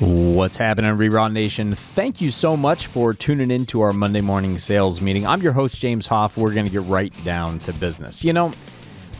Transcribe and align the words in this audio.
What's 0.00 0.56
happening, 0.56 0.96
Reraw 0.96 1.32
Nation? 1.32 1.74
Thank 1.74 2.20
you 2.20 2.30
so 2.30 2.56
much 2.56 2.86
for 2.86 3.12
tuning 3.12 3.50
in 3.50 3.66
to 3.66 3.80
our 3.80 3.92
Monday 3.92 4.20
morning 4.20 4.56
sales 4.60 5.00
meeting. 5.00 5.26
I'm 5.26 5.42
your 5.42 5.52
host, 5.52 5.80
James 5.80 6.06
Hoff. 6.06 6.36
We're 6.36 6.54
going 6.54 6.66
to 6.66 6.70
get 6.70 6.82
right 6.82 7.12
down 7.24 7.58
to 7.60 7.72
business. 7.72 8.22
You 8.22 8.32
know, 8.32 8.52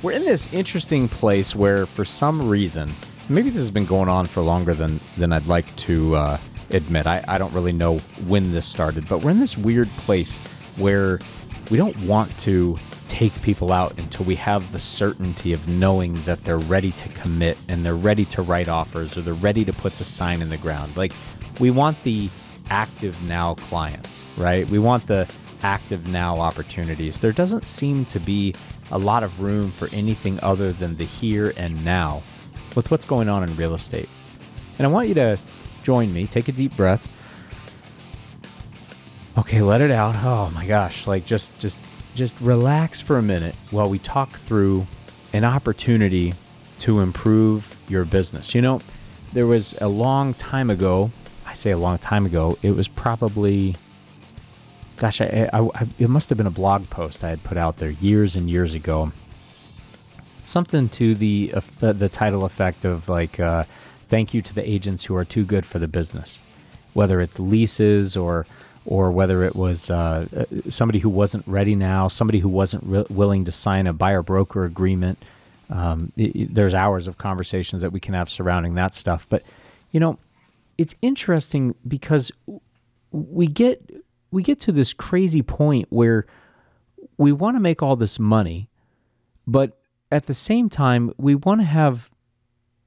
we're 0.05 0.13
in 0.13 0.25
this 0.25 0.49
interesting 0.53 1.09
place 1.09 1.53
where, 1.53 1.85
for 1.85 2.05
some 2.05 2.49
reason, 2.49 2.95
maybe 3.29 3.51
this 3.51 3.59
has 3.59 3.73
been 3.73 3.87
going 3.87 4.09
on 4.09 4.27
for 4.27 4.41
longer 4.41 4.73
than, 4.73 5.01
than 5.17 5.33
I'd 5.33 5.49
like 5.49 5.75
to 5.79 6.15
uh, 6.15 6.39
admit. 6.71 7.09
I, 7.09 7.25
I 7.27 7.39
don't 7.39 7.53
really 7.53 7.73
know 7.73 7.99
when 8.29 8.53
this 8.53 8.65
started, 8.65 9.09
but 9.09 9.25
we're 9.25 9.33
in 9.33 9.41
this 9.41 9.59
weird 9.59 9.89
place 9.97 10.39
where 10.77 11.19
we 11.73 11.77
don't 11.77 11.99
want 12.05 12.39
to 12.39 12.79
take 13.09 13.41
people 13.43 13.73
out 13.73 13.99
until 13.99 14.25
we 14.25 14.37
have 14.37 14.71
the 14.71 14.79
certainty 14.79 15.53
of 15.53 15.67
knowing 15.67 16.15
that 16.23 16.45
they're 16.45 16.59
ready 16.59 16.93
to 16.93 17.09
commit 17.09 17.57
and 17.69 17.85
they're 17.85 17.95
ready 17.95 18.25
to 18.27 18.43
write 18.43 18.69
offers 18.69 19.17
or 19.17 19.23
they're 19.23 19.35
ready 19.35 19.65
to 19.65 19.73
put 19.73 19.97
the 19.99 20.05
sign 20.05 20.41
in 20.43 20.51
the 20.51 20.57
ground. 20.57 20.97
Like 20.97 21.13
we 21.59 21.71
want 21.71 22.01
the 22.05 22.31
active 22.71 23.21
now 23.23 23.55
clients, 23.55 24.23
right? 24.37 24.69
We 24.69 24.79
want 24.79 25.07
the 25.07 25.27
active 25.63 26.07
now 26.07 26.37
opportunities. 26.37 27.19
There 27.19 27.33
doesn't 27.33 27.67
seem 27.67 28.05
to 28.07 28.21
be 28.21 28.55
a 28.91 28.99
lot 28.99 29.23
of 29.23 29.41
room 29.41 29.71
for 29.71 29.89
anything 29.93 30.39
other 30.43 30.73
than 30.73 30.97
the 30.97 31.05
here 31.05 31.53
and 31.57 31.85
now 31.85 32.23
with 32.77 32.91
what's 32.91 33.07
going 33.07 33.29
on 33.29 33.43
in 33.43 33.57
real 33.57 33.75
estate. 33.75 34.09
And 34.79 34.87
I 34.87 34.91
want 34.91 35.09
you 35.09 35.15
to 35.15 35.39
join 35.83 36.13
me, 36.13 36.27
take 36.27 36.49
a 36.49 36.53
deep 36.53 36.77
breath. 36.77 37.07
Okay, 39.37 39.63
let 39.63 39.81
it 39.81 39.91
out. 39.91 40.17
Oh 40.19 40.51
my 40.55 40.67
gosh, 40.67 41.07
like 41.07 41.25
just 41.25 41.57
just 41.59 41.79
just 42.19 42.39
relax 42.41 43.01
for 43.01 43.17
a 43.17 43.23
minute 43.23 43.55
while 43.71 43.89
we 43.89 43.99
talk 44.01 44.37
through 44.37 44.87
an 45.33 45.45
opportunity 45.45 46.35
to 46.81 47.01
improve 47.01 47.77
your 47.89 48.05
business. 48.05 48.55
You 48.55 48.61
know, 48.61 48.81
there 49.33 49.47
was 49.47 49.75
a 49.81 49.89
long 49.89 50.35
time 50.35 50.69
ago, 50.69 51.13
I 51.47 51.55
say 51.55 51.71
a 51.71 51.79
long 51.79 51.97
time 51.99 52.27
ago, 52.27 52.59
it 52.61 52.73
was 52.73 52.89
probably, 52.89 53.77
gosh, 54.97 55.21
I, 55.21 55.49
I, 55.53 55.61
I, 55.61 55.89
it 55.99 56.11
must 56.11 56.29
have 56.29 56.37
been 56.37 56.47
a 56.47 56.51
blog 56.51 56.91
post 56.91 57.23
I 57.23 57.31
had 57.31 57.45
put 57.45 57.57
out 57.57 57.77
there 57.77 57.91
years 57.91 58.37
and 58.37 58.51
years 58.51 58.75
ago. 58.75 59.13
Something 60.45 60.89
to 60.91 61.15
the 61.15 61.53
uh, 61.55 61.93
the 61.93 62.09
title 62.09 62.45
effect 62.45 62.85
of 62.85 63.09
like, 63.09 63.39
uh, 63.39 63.65
thank 64.09 64.35
you 64.35 64.43
to 64.43 64.55
the 64.55 64.69
agents 64.69 65.05
who 65.05 65.15
are 65.15 65.25
too 65.25 65.45
good 65.45 65.67
for 65.67 65.79
the 65.79 65.89
business, 65.89 66.43
whether 66.95 67.21
it's 67.21 67.39
leases 67.39 68.17
or 68.17 68.47
or 68.85 69.11
whether 69.11 69.43
it 69.43 69.55
was 69.55 69.91
uh, 69.91 70.45
somebody 70.69 70.99
who 71.01 71.09
wasn't 71.09 71.47
ready 71.47 71.75
now, 71.75 72.09
somebody 72.09 72.39
who 72.39 72.49
wasn't 72.49 72.83
re- 72.85 73.05
willing 73.11 73.45
to 73.45 73.53
sign 73.53 73.87
a 73.87 73.93
buyer 73.93 74.23
broker 74.23 74.65
agreement. 74.65 75.19
Um, 75.71 76.13
it, 76.17 76.35
it, 76.35 76.55
there's 76.55 76.75
hours 76.75 77.07
of 77.07 77.19
conversations 77.19 77.83
that 77.83 77.93
we 77.93 78.01
can 78.01 78.15
have 78.15 78.31
surrounding 78.31 78.75
that 78.75 78.95
stuff. 78.95 79.27
But, 79.29 79.43
you 79.91 80.01
know, 80.01 80.19
it's 80.79 80.95
interesting 81.03 81.75
because 81.87 82.33
we 83.11 83.47
get 83.47 83.91
we 84.31 84.43
get 84.43 84.61
to 84.61 84.73
this 84.73 84.93
crazy 84.93 85.43
point 85.43 85.87
where 85.91 86.27
we 87.17 87.33
want 87.33 87.57
to 87.57 87.61
make 87.61 87.83
all 87.83 87.97
this 87.97 88.19
money, 88.19 88.69
but 89.47 89.79
at 90.11 90.27
the 90.27 90.35
same 90.35 90.69
time, 90.69 91.13
we 91.17 91.35
want 91.35 91.61
to 91.61 91.67
have 91.67 92.11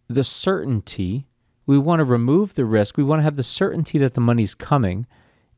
the 0.07 0.23
certainty. 0.23 1.27
We 1.65 1.77
want 1.77 1.99
to 1.99 2.03
remove 2.03 2.55
the 2.55 2.65
risk. 2.65 2.97
We 2.97 3.03
want 3.03 3.19
to 3.19 3.23
have 3.23 3.35
the 3.35 3.43
certainty 3.43 3.97
that 3.99 4.13
the 4.13 4.21
money's 4.21 4.55
coming 4.55 5.05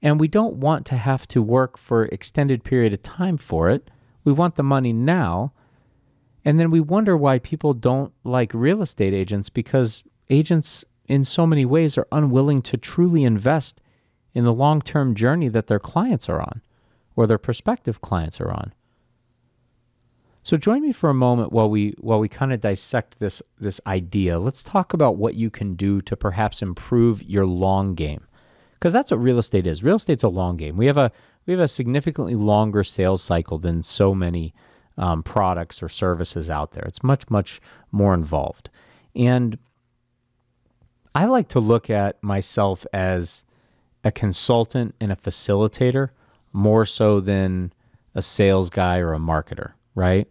and 0.04 0.20
we 0.20 0.28
don't 0.28 0.56
want 0.56 0.86
to 0.88 0.98
have 0.98 1.26
to 1.30 1.42
work 1.42 1.78
for 1.78 2.04
extended 2.06 2.66
period 2.66 2.94
of 2.94 3.02
time 3.02 3.38
for 3.38 3.70
it. 3.70 3.90
We 4.26 4.34
want 4.34 4.56
the 4.56 4.64
money 4.64 4.92
now. 4.92 5.54
And 6.44 6.60
then 6.60 6.70
we 6.70 6.82
wonder 6.82 7.16
why 7.16 7.40
people 7.40 7.74
don't 7.74 8.12
like 8.26 8.54
real 8.54 8.82
estate 8.82 9.14
agents 9.14 9.48
because 9.48 10.04
agents 10.30 10.84
in 11.08 11.24
so 11.24 11.48
many 11.48 11.64
ways 11.64 11.98
are 11.98 12.08
unwilling 12.12 12.62
to 12.64 12.76
truly 12.76 13.24
invest 13.24 13.80
in 14.34 14.44
the 14.44 14.52
long-term 14.52 15.16
journey 15.16 15.48
that 15.48 15.68
their 15.68 15.80
clients 15.80 16.28
are 16.28 16.42
on 16.42 16.62
or 17.16 17.26
their 17.26 17.38
prospective 17.38 18.02
clients 18.02 18.42
are 18.42 18.52
on. 18.52 18.74
So 20.42 20.58
join 20.58 20.82
me 20.82 20.92
for 20.92 21.10
a 21.10 21.14
moment 21.14 21.54
while 21.54 21.70
we 21.70 21.96
while 22.02 22.20
we 22.20 22.28
kind 22.28 22.52
of 22.52 22.60
dissect 22.60 23.20
this 23.20 23.42
this 23.58 23.80
idea. 23.88 24.38
Let's 24.38 24.64
talk 24.64 24.92
about 24.92 25.16
what 25.16 25.36
you 25.36 25.50
can 25.50 25.76
do 25.76 26.02
to 26.02 26.18
perhaps 26.18 26.62
improve 26.62 27.24
your 27.24 27.46
long 27.46 27.96
game 27.96 28.28
because 28.84 28.92
that's 28.92 29.12
what 29.12 29.22
real 29.22 29.38
estate 29.38 29.66
is. 29.66 29.82
Real 29.82 29.96
estate's 29.96 30.24
a 30.24 30.28
long 30.28 30.58
game. 30.58 30.76
We 30.76 30.88
have 30.88 30.98
a 30.98 31.10
we 31.46 31.54
have 31.54 31.62
a 31.62 31.70
significantly 31.70 32.36
longer 32.36 32.84
sales 32.84 33.24
cycle 33.24 33.58
than 33.58 33.82
so 33.82 34.14
many 34.14 34.54
um, 34.98 35.24
products 35.24 35.82
or 35.82 35.88
services 35.88 36.50
out 36.50 36.74
there. 36.74 36.84
It's 36.84 37.02
much 37.02 37.30
much 37.30 37.62
more 37.94 38.14
involved, 38.14 38.70
and 39.16 39.58
I 41.16 41.24
like 41.24 41.48
to 41.50 41.62
look 41.62 41.90
at 41.90 42.22
myself 42.22 42.86
as 42.92 43.46
a 44.04 44.12
consultant 44.12 44.96
and 45.00 45.14
a 45.14 45.16
facilitator 45.16 46.10
more 46.52 46.86
so 46.86 47.22
than 47.22 47.72
a 48.14 48.22
sales 48.22 48.70
guy 48.70 48.98
or 48.98 49.14
a 49.14 49.18
marketer, 49.18 49.76
right? 49.96 50.28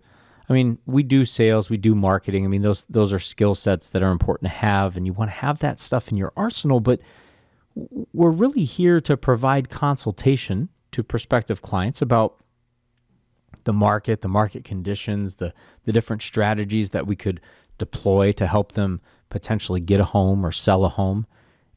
I 0.46 0.52
mean, 0.52 0.76
we 0.84 1.02
do 1.02 1.24
sales, 1.24 1.70
we 1.70 1.78
do 1.78 1.94
marketing. 1.94 2.44
I 2.44 2.48
mean, 2.48 2.60
those 2.60 2.84
those 2.84 3.14
are 3.14 3.18
skill 3.18 3.54
sets 3.54 3.88
that 3.88 4.02
are 4.02 4.10
important 4.10 4.50
to 4.50 4.56
have 4.58 4.98
and 4.98 5.06
you 5.06 5.14
want 5.14 5.30
to 5.30 5.38
have 5.38 5.60
that 5.60 5.80
stuff 5.80 6.10
in 6.10 6.18
your 6.18 6.34
arsenal, 6.36 6.80
but 6.80 7.00
we're 7.74 8.30
really 8.30 8.64
here 8.64 9.00
to 9.00 9.16
provide 9.16 9.70
consultation 9.70 10.68
to 10.92 11.02
prospective 11.02 11.62
clients 11.62 12.02
about 12.02 12.42
the 13.64 13.72
market, 13.72 14.20
the 14.20 14.28
market 14.28 14.64
conditions, 14.64 15.36
the, 15.36 15.54
the 15.84 15.92
different 15.92 16.22
strategies 16.22 16.90
that 16.90 17.06
we 17.06 17.16
could 17.16 17.40
deploy 17.78 18.32
to 18.32 18.46
help 18.46 18.72
them 18.72 19.00
potentially 19.30 19.80
get 19.80 20.00
a 20.00 20.04
home 20.04 20.44
or 20.44 20.52
sell 20.52 20.84
a 20.84 20.88
home. 20.88 21.26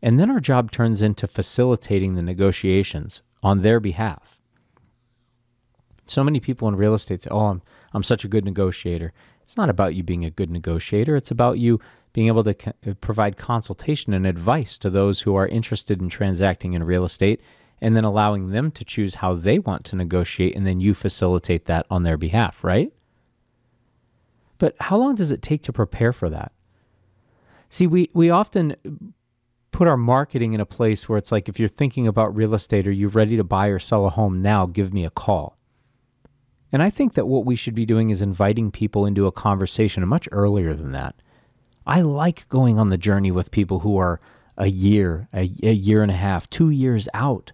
And 0.01 0.19
then 0.19 0.29
our 0.29 0.39
job 0.39 0.71
turns 0.71 1.01
into 1.01 1.27
facilitating 1.27 2.15
the 2.15 2.21
negotiations 2.21 3.21
on 3.41 3.61
their 3.61 3.79
behalf. 3.79 4.39
So 6.05 6.23
many 6.23 6.39
people 6.39 6.67
in 6.67 6.75
real 6.75 6.93
estate 6.93 7.23
say, 7.23 7.29
Oh, 7.31 7.47
I'm, 7.47 7.61
I'm 7.93 8.03
such 8.03 8.23
a 8.23 8.27
good 8.27 8.45
negotiator. 8.45 9.13
It's 9.41 9.57
not 9.57 9.69
about 9.69 9.95
you 9.95 10.03
being 10.03 10.25
a 10.25 10.31
good 10.31 10.51
negotiator, 10.51 11.15
it's 11.15 11.31
about 11.31 11.57
you 11.59 11.79
being 12.15 12.27
able 12.27 12.45
to 12.45 12.53
co- 12.53 12.71
uh, 12.87 12.93
provide 13.01 13.35
consultation 13.35 14.13
and 14.13 14.25
advice 14.25 14.77
to 14.77 14.89
those 14.89 15.21
who 15.21 15.35
are 15.35 15.45
interested 15.45 16.01
in 16.01 16.07
transacting 16.07 16.71
in 16.71 16.81
real 16.81 17.03
estate 17.03 17.41
and 17.81 17.93
then 17.93 18.05
allowing 18.05 18.51
them 18.51 18.71
to 18.71 18.85
choose 18.85 19.15
how 19.15 19.33
they 19.33 19.59
want 19.59 19.83
to 19.83 19.97
negotiate 19.97 20.55
and 20.55 20.65
then 20.65 20.79
you 20.79 20.93
facilitate 20.93 21.65
that 21.65 21.85
on 21.89 22.03
their 22.03 22.15
behalf, 22.15 22.63
right? 22.63 22.93
But 24.57 24.77
how 24.79 24.95
long 24.95 25.15
does 25.15 25.29
it 25.29 25.41
take 25.41 25.61
to 25.63 25.73
prepare 25.73 26.13
for 26.13 26.29
that? 26.29 26.53
See, 27.69 27.85
we, 27.85 28.09
we 28.13 28.29
often 28.29 28.77
put 29.71 29.89
our 29.89 29.97
marketing 29.97 30.53
in 30.53 30.61
a 30.61 30.65
place 30.65 31.09
where 31.09 31.17
it's 31.17 31.33
like 31.33 31.49
if 31.49 31.59
you're 31.59 31.67
thinking 31.67 32.07
about 32.07 32.33
real 32.33 32.53
estate 32.53 32.87
or 32.87 32.93
you're 32.93 33.09
ready 33.09 33.35
to 33.35 33.43
buy 33.43 33.67
or 33.67 33.77
sell 33.77 34.05
a 34.05 34.09
home 34.09 34.41
now, 34.41 34.65
give 34.65 34.93
me 34.93 35.03
a 35.03 35.09
call. 35.09 35.57
And 36.71 36.81
I 36.81 36.89
think 36.89 37.15
that 37.15 37.27
what 37.27 37.45
we 37.45 37.57
should 37.57 37.75
be 37.75 37.85
doing 37.85 38.09
is 38.09 38.21
inviting 38.21 38.71
people 38.71 39.05
into 39.05 39.27
a 39.27 39.33
conversation 39.33 40.07
much 40.07 40.29
earlier 40.31 40.73
than 40.73 40.93
that. 40.93 41.15
I 41.85 42.01
like 42.01 42.49
going 42.49 42.79
on 42.79 42.89
the 42.89 42.97
journey 42.97 43.31
with 43.31 43.51
people 43.51 43.79
who 43.79 43.97
are 43.97 44.19
a 44.57 44.67
year, 44.67 45.27
a, 45.33 45.51
a, 45.63 45.73
year 45.73 46.01
and 46.01 46.11
a 46.11 46.15
half, 46.15 46.49
two 46.49 46.69
years 46.69 47.07
out 47.13 47.51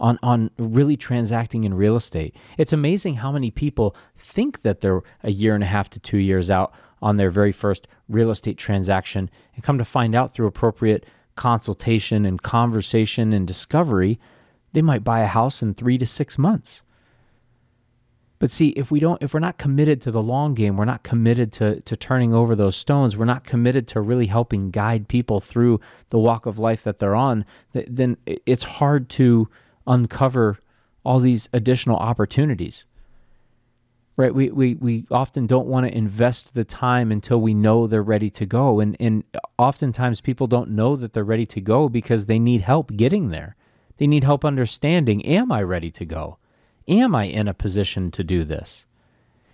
on, 0.00 0.18
on 0.22 0.50
really 0.58 0.96
transacting 0.96 1.64
in 1.64 1.74
real 1.74 1.96
estate. 1.96 2.34
It's 2.56 2.72
amazing 2.72 3.16
how 3.16 3.30
many 3.30 3.50
people 3.50 3.94
think 4.16 4.62
that 4.62 4.80
they're 4.80 5.02
a 5.22 5.30
year 5.30 5.54
and 5.54 5.62
a 5.62 5.68
half 5.68 5.90
to 5.90 6.00
two 6.00 6.18
years 6.18 6.50
out 6.50 6.72
on 7.00 7.16
their 7.16 7.30
very 7.30 7.52
first 7.52 7.86
real 8.08 8.30
estate 8.30 8.58
transaction 8.58 9.30
and 9.54 9.62
come 9.62 9.78
to 9.78 9.84
find 9.84 10.14
out 10.14 10.34
through 10.34 10.46
appropriate 10.46 11.06
consultation 11.36 12.24
and 12.24 12.42
conversation 12.42 13.32
and 13.32 13.46
discovery, 13.46 14.18
they 14.72 14.82
might 14.82 15.04
buy 15.04 15.20
a 15.20 15.26
house 15.26 15.62
in 15.62 15.74
three 15.74 15.98
to 15.98 16.06
six 16.06 16.36
months. 16.36 16.82
But 18.38 18.50
see, 18.52 18.68
if 18.70 18.90
we 18.90 19.00
don't, 19.00 19.20
if 19.20 19.34
we're 19.34 19.40
not 19.40 19.58
committed 19.58 20.00
to 20.02 20.10
the 20.10 20.22
long 20.22 20.54
game, 20.54 20.76
we're 20.76 20.84
not 20.84 21.02
committed 21.02 21.52
to 21.54 21.80
to 21.80 21.96
turning 21.96 22.32
over 22.32 22.54
those 22.54 22.76
stones. 22.76 23.16
We're 23.16 23.24
not 23.24 23.44
committed 23.44 23.88
to 23.88 24.00
really 24.00 24.26
helping 24.26 24.70
guide 24.70 25.08
people 25.08 25.40
through 25.40 25.80
the 26.10 26.18
walk 26.18 26.46
of 26.46 26.58
life 26.58 26.84
that 26.84 26.98
they're 26.98 27.16
on. 27.16 27.44
Then 27.72 28.16
it's 28.26 28.62
hard 28.62 29.08
to 29.10 29.48
uncover 29.86 30.58
all 31.04 31.18
these 31.18 31.48
additional 31.52 31.96
opportunities. 31.96 32.84
Right? 34.16 34.34
We 34.34 34.50
we 34.50 34.74
we 34.74 35.06
often 35.10 35.46
don't 35.46 35.66
want 35.66 35.86
to 35.86 35.96
invest 35.96 36.54
the 36.54 36.64
time 36.64 37.10
until 37.10 37.40
we 37.40 37.54
know 37.54 37.86
they're 37.86 38.02
ready 38.02 38.30
to 38.30 38.46
go, 38.46 38.78
and 38.78 38.96
and 39.00 39.24
oftentimes 39.58 40.20
people 40.20 40.46
don't 40.46 40.70
know 40.70 40.94
that 40.94 41.12
they're 41.12 41.24
ready 41.24 41.46
to 41.46 41.60
go 41.60 41.88
because 41.88 42.26
they 42.26 42.38
need 42.38 42.60
help 42.60 42.96
getting 42.96 43.30
there. 43.30 43.56
They 43.96 44.06
need 44.06 44.22
help 44.22 44.44
understanding: 44.44 45.24
Am 45.24 45.50
I 45.50 45.62
ready 45.62 45.90
to 45.90 46.04
go? 46.04 46.38
Am 46.88 47.14
I 47.14 47.24
in 47.24 47.46
a 47.46 47.54
position 47.54 48.10
to 48.12 48.24
do 48.24 48.44
this? 48.44 48.86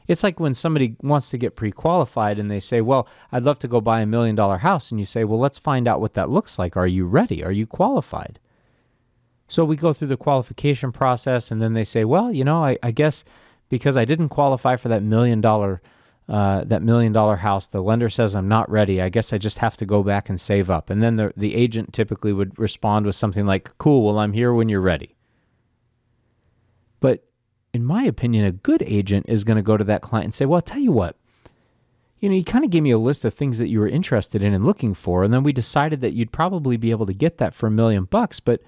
It's 0.07 0.23
like 0.23 0.39
when 0.39 0.55
somebody 0.55 0.97
wants 1.03 1.31
to 1.31 1.39
get 1.39 1.57
pre 1.57 1.73
qualified 1.73 2.39
and 2.39 2.51
they 2.51 2.61
say, 2.61 2.81
Well, 2.81 3.09
I'd 3.33 3.43
love 3.43 3.59
to 3.61 3.69
go 3.69 3.81
buy 3.81 4.01
a 4.01 4.07
million 4.07 4.37
dollar 4.37 4.59
house. 4.59 4.91
And 4.91 5.01
you 5.01 5.07
say, 5.07 5.25
Well, 5.25 5.41
let's 5.41 5.59
find 5.59 5.89
out 5.89 6.01
what 6.01 6.15
that 6.15 6.31
looks 6.31 6.59
like. 6.59 6.77
Are 6.77 6.87
you 6.87 7.07
ready? 7.07 7.43
Are 7.43 7.53
you 7.53 7.67
qualified? 7.67 8.39
So 9.49 9.65
we 9.65 9.77
go 9.77 9.93
through 9.93 10.09
the 10.09 10.17
qualification 10.17 10.93
process 10.93 11.51
and 11.51 11.61
then 11.61 11.73
they 11.73 11.85
say, 11.85 12.05
Well, 12.05 12.33
you 12.33 12.45
know, 12.45 12.65
I, 12.65 12.79
I 12.83 12.91
guess 12.91 13.25
because 13.69 13.97
I 13.97 14.05
didn't 14.05 14.29
qualify 14.29 14.77
for 14.77 14.89
that 14.89 15.03
million 15.03 15.41
dollar 15.41 15.81
uh, 16.29 16.65
that 16.65 16.83
million 16.83 17.13
dollar 17.13 17.37
house. 17.37 17.67
The 17.67 17.83
lender 17.83 18.09
says 18.09 18.35
I'm 18.35 18.49
not 18.49 18.71
ready. 18.71 19.01
I 19.01 19.09
guess 19.09 19.33
I 19.33 19.39
just 19.39 19.59
have 19.59 19.77
to 19.77 19.87
go 19.87 20.03
back 20.03 20.29
and 20.29 20.41
save 20.41 20.71
up. 20.71 20.91
And 20.91 21.03
then 21.03 21.17
the 21.17 21.33
the 21.37 21.55
agent 21.55 21.93
typically 21.93 22.33
would 22.33 22.59
respond 22.59 23.07
with 23.07 23.17
something 23.17 23.47
like, 23.47 23.77
"Cool, 23.79 24.05
well 24.05 24.19
I'm 24.19 24.33
here 24.33 24.53
when 24.53 24.69
you're 24.69 24.81
ready." 24.81 25.17
But 27.05 27.23
in 27.75 27.85
my 27.85 28.05
opinion, 28.05 28.47
a 28.47 28.51
good 28.51 28.83
agent 28.87 29.27
is 29.29 29.45
going 29.45 29.59
to 29.59 29.63
go 29.63 29.77
to 29.77 29.85
that 29.85 30.01
client 30.01 30.25
and 30.25 30.33
say, 30.33 30.47
"Well, 30.47 30.57
I'll 30.57 30.63
tell 30.63 30.79
you 30.79 30.91
what." 30.91 31.19
You 32.19 32.31
know, 32.31 32.35
you 32.35 32.43
kind 32.43 32.65
of 32.65 32.71
gave 32.71 32.83
me 32.83 32.93
a 32.93 32.99
list 32.99 33.27
of 33.27 33.35
things 33.35 33.59
that 33.59 33.69
you 33.69 33.79
were 33.79 33.87
interested 33.87 34.41
in 34.41 34.55
and 34.55 34.65
looking 34.65 34.95
for, 34.95 35.23
and 35.23 35.31
then 35.31 35.43
we 35.43 35.53
decided 35.53 36.01
that 36.01 36.15
you'd 36.15 36.33
probably 36.33 36.79
be 36.79 36.93
able 36.93 37.05
to 37.05 37.13
get 37.13 37.37
that 37.37 37.55
for 37.55 37.67
a 37.67 37.71
million 37.71 38.05
bucks. 38.05 38.41
But 38.41 38.63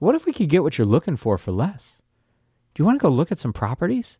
what 0.00 0.14
if 0.14 0.26
we 0.26 0.34
could 0.34 0.50
get 0.50 0.62
what 0.62 0.76
you're 0.76 0.86
looking 0.86 1.16
for 1.16 1.38
for 1.38 1.50
less? 1.50 2.02
Do 2.74 2.82
you 2.82 2.84
want 2.84 3.00
to 3.00 3.02
go 3.02 3.08
look 3.08 3.32
at 3.32 3.38
some 3.38 3.54
properties? 3.54 4.18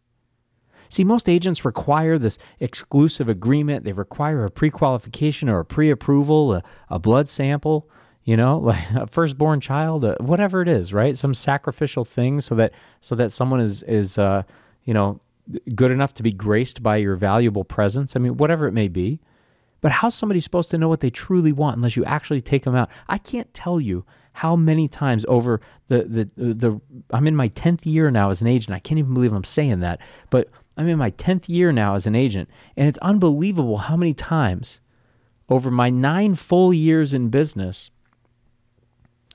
See, 0.88 1.04
most 1.04 1.28
agents 1.28 1.66
require 1.66 2.16
this 2.16 2.38
exclusive 2.60 3.28
agreement. 3.28 3.84
They 3.84 3.92
require 3.92 4.46
a 4.46 4.50
pre 4.50 4.70
qualification 4.70 5.50
or 5.50 5.60
a 5.60 5.66
pre 5.66 5.90
approval, 5.90 6.54
a, 6.54 6.62
a, 6.88 6.98
blood 6.98 7.28
sample, 7.28 7.86
you 8.28 8.36
know, 8.36 8.58
like 8.70 8.90
a 8.90 9.06
firstborn 9.06 9.58
child, 9.58 10.04
uh, 10.04 10.14
whatever 10.20 10.60
it 10.60 10.68
is, 10.68 10.92
right? 10.92 11.16
Some 11.16 11.32
sacrificial 11.32 12.04
thing 12.04 12.40
so 12.40 12.54
that 12.56 12.74
so 13.00 13.14
that 13.14 13.32
someone 13.32 13.60
is 13.60 13.82
is 13.84 14.18
uh, 14.18 14.42
you 14.84 14.92
know 14.92 15.20
good 15.74 15.90
enough 15.90 16.12
to 16.12 16.22
be 16.22 16.32
graced 16.32 16.82
by 16.82 16.98
your 16.98 17.16
valuable 17.16 17.64
presence. 17.64 18.14
I 18.14 18.18
mean, 18.18 18.36
whatever 18.36 18.68
it 18.68 18.72
may 18.72 18.88
be. 18.88 19.20
But 19.80 19.92
how's 19.92 20.14
somebody 20.14 20.40
supposed 20.40 20.70
to 20.72 20.78
know 20.78 20.88
what 20.88 21.00
they 21.00 21.08
truly 21.08 21.52
want 21.52 21.76
unless 21.76 21.96
you 21.96 22.04
actually 22.04 22.40
take 22.40 22.64
them 22.64 22.74
out? 22.74 22.90
I 23.08 23.16
can't 23.16 23.52
tell 23.54 23.80
you 23.80 24.04
how 24.32 24.56
many 24.56 24.88
times 24.88 25.24
over 25.26 25.62
the 25.86 26.04
the 26.04 26.30
the, 26.36 26.54
the 26.54 26.80
I'm 27.10 27.26
in 27.26 27.34
my 27.34 27.48
10th 27.48 27.86
year 27.86 28.10
now 28.10 28.28
as 28.28 28.42
an 28.42 28.46
agent. 28.46 28.74
I 28.74 28.80
can't 28.80 28.98
even 28.98 29.14
believe 29.14 29.32
I'm 29.32 29.44
saying 29.44 29.80
that. 29.80 30.00
But 30.28 30.50
I'm 30.76 30.86
in 30.86 30.98
my 30.98 31.12
10th 31.12 31.48
year 31.48 31.72
now 31.72 31.94
as 31.94 32.06
an 32.06 32.14
agent, 32.14 32.50
and 32.76 32.88
it's 32.88 32.98
unbelievable 32.98 33.78
how 33.78 33.96
many 33.96 34.12
times 34.12 34.80
over 35.48 35.70
my 35.70 35.88
nine 35.88 36.34
full 36.34 36.74
years 36.74 37.14
in 37.14 37.30
business, 37.30 37.90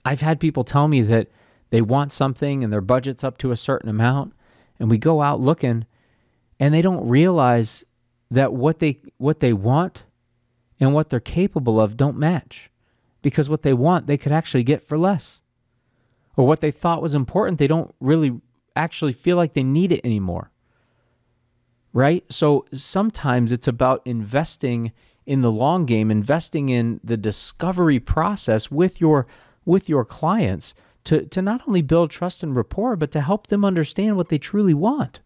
I've 0.05 0.21
had 0.21 0.39
people 0.39 0.63
tell 0.63 0.87
me 0.87 1.01
that 1.01 1.29
they 1.69 1.81
want 1.81 2.11
something 2.11 2.63
and 2.63 2.71
their 2.71 2.81
budget's 2.81 3.23
up 3.23 3.37
to 3.39 3.51
a 3.51 3.57
certain 3.57 3.89
amount, 3.89 4.33
and 4.79 4.89
we 4.89 4.97
go 4.97 5.21
out 5.21 5.39
looking, 5.39 5.85
and 6.59 6.73
they 6.73 6.81
don't 6.81 7.07
realize 7.07 7.83
that 8.29 8.53
what 8.53 8.79
they 8.79 8.99
what 9.17 9.39
they 9.39 9.53
want 9.53 10.03
and 10.79 10.93
what 10.93 11.09
they're 11.09 11.19
capable 11.19 11.79
of 11.79 11.97
don't 11.97 12.17
match 12.17 12.71
because 13.21 13.49
what 13.49 13.61
they 13.61 13.73
want 13.73 14.07
they 14.07 14.17
could 14.17 14.31
actually 14.31 14.63
get 14.63 14.83
for 14.83 14.97
less 14.97 15.41
or 16.35 16.47
what 16.47 16.59
they 16.59 16.71
thought 16.71 17.01
was 17.01 17.13
important 17.13 17.59
they 17.59 17.67
don't 17.67 17.93
really 17.99 18.41
actually 18.75 19.13
feel 19.13 19.37
like 19.37 19.53
they 19.53 19.61
need 19.61 19.91
it 19.91 20.03
anymore 20.03 20.49
right? 21.93 22.25
So 22.29 22.65
sometimes 22.73 23.51
it's 23.51 23.67
about 23.67 24.01
investing 24.03 24.91
in 25.25 25.41
the 25.41 25.51
long 25.51 25.85
game, 25.85 26.11
investing 26.11 26.69
in 26.69 26.99
the 27.03 27.15
discovery 27.15 27.99
process 27.99 28.69
with 28.69 28.99
your 28.99 29.25
with 29.65 29.89
your 29.89 30.05
clients 30.05 30.73
to 31.05 31.25
to 31.25 31.41
not 31.41 31.61
only 31.67 31.81
build 31.81 32.11
trust 32.11 32.43
and 32.43 32.55
rapport, 32.55 32.95
but 32.95 33.11
to 33.11 33.21
help 33.21 33.47
them 33.47 33.65
understand 33.65 34.17
what 34.17 34.29
they 34.29 34.37
truly 34.37 34.73
want. 34.73 35.21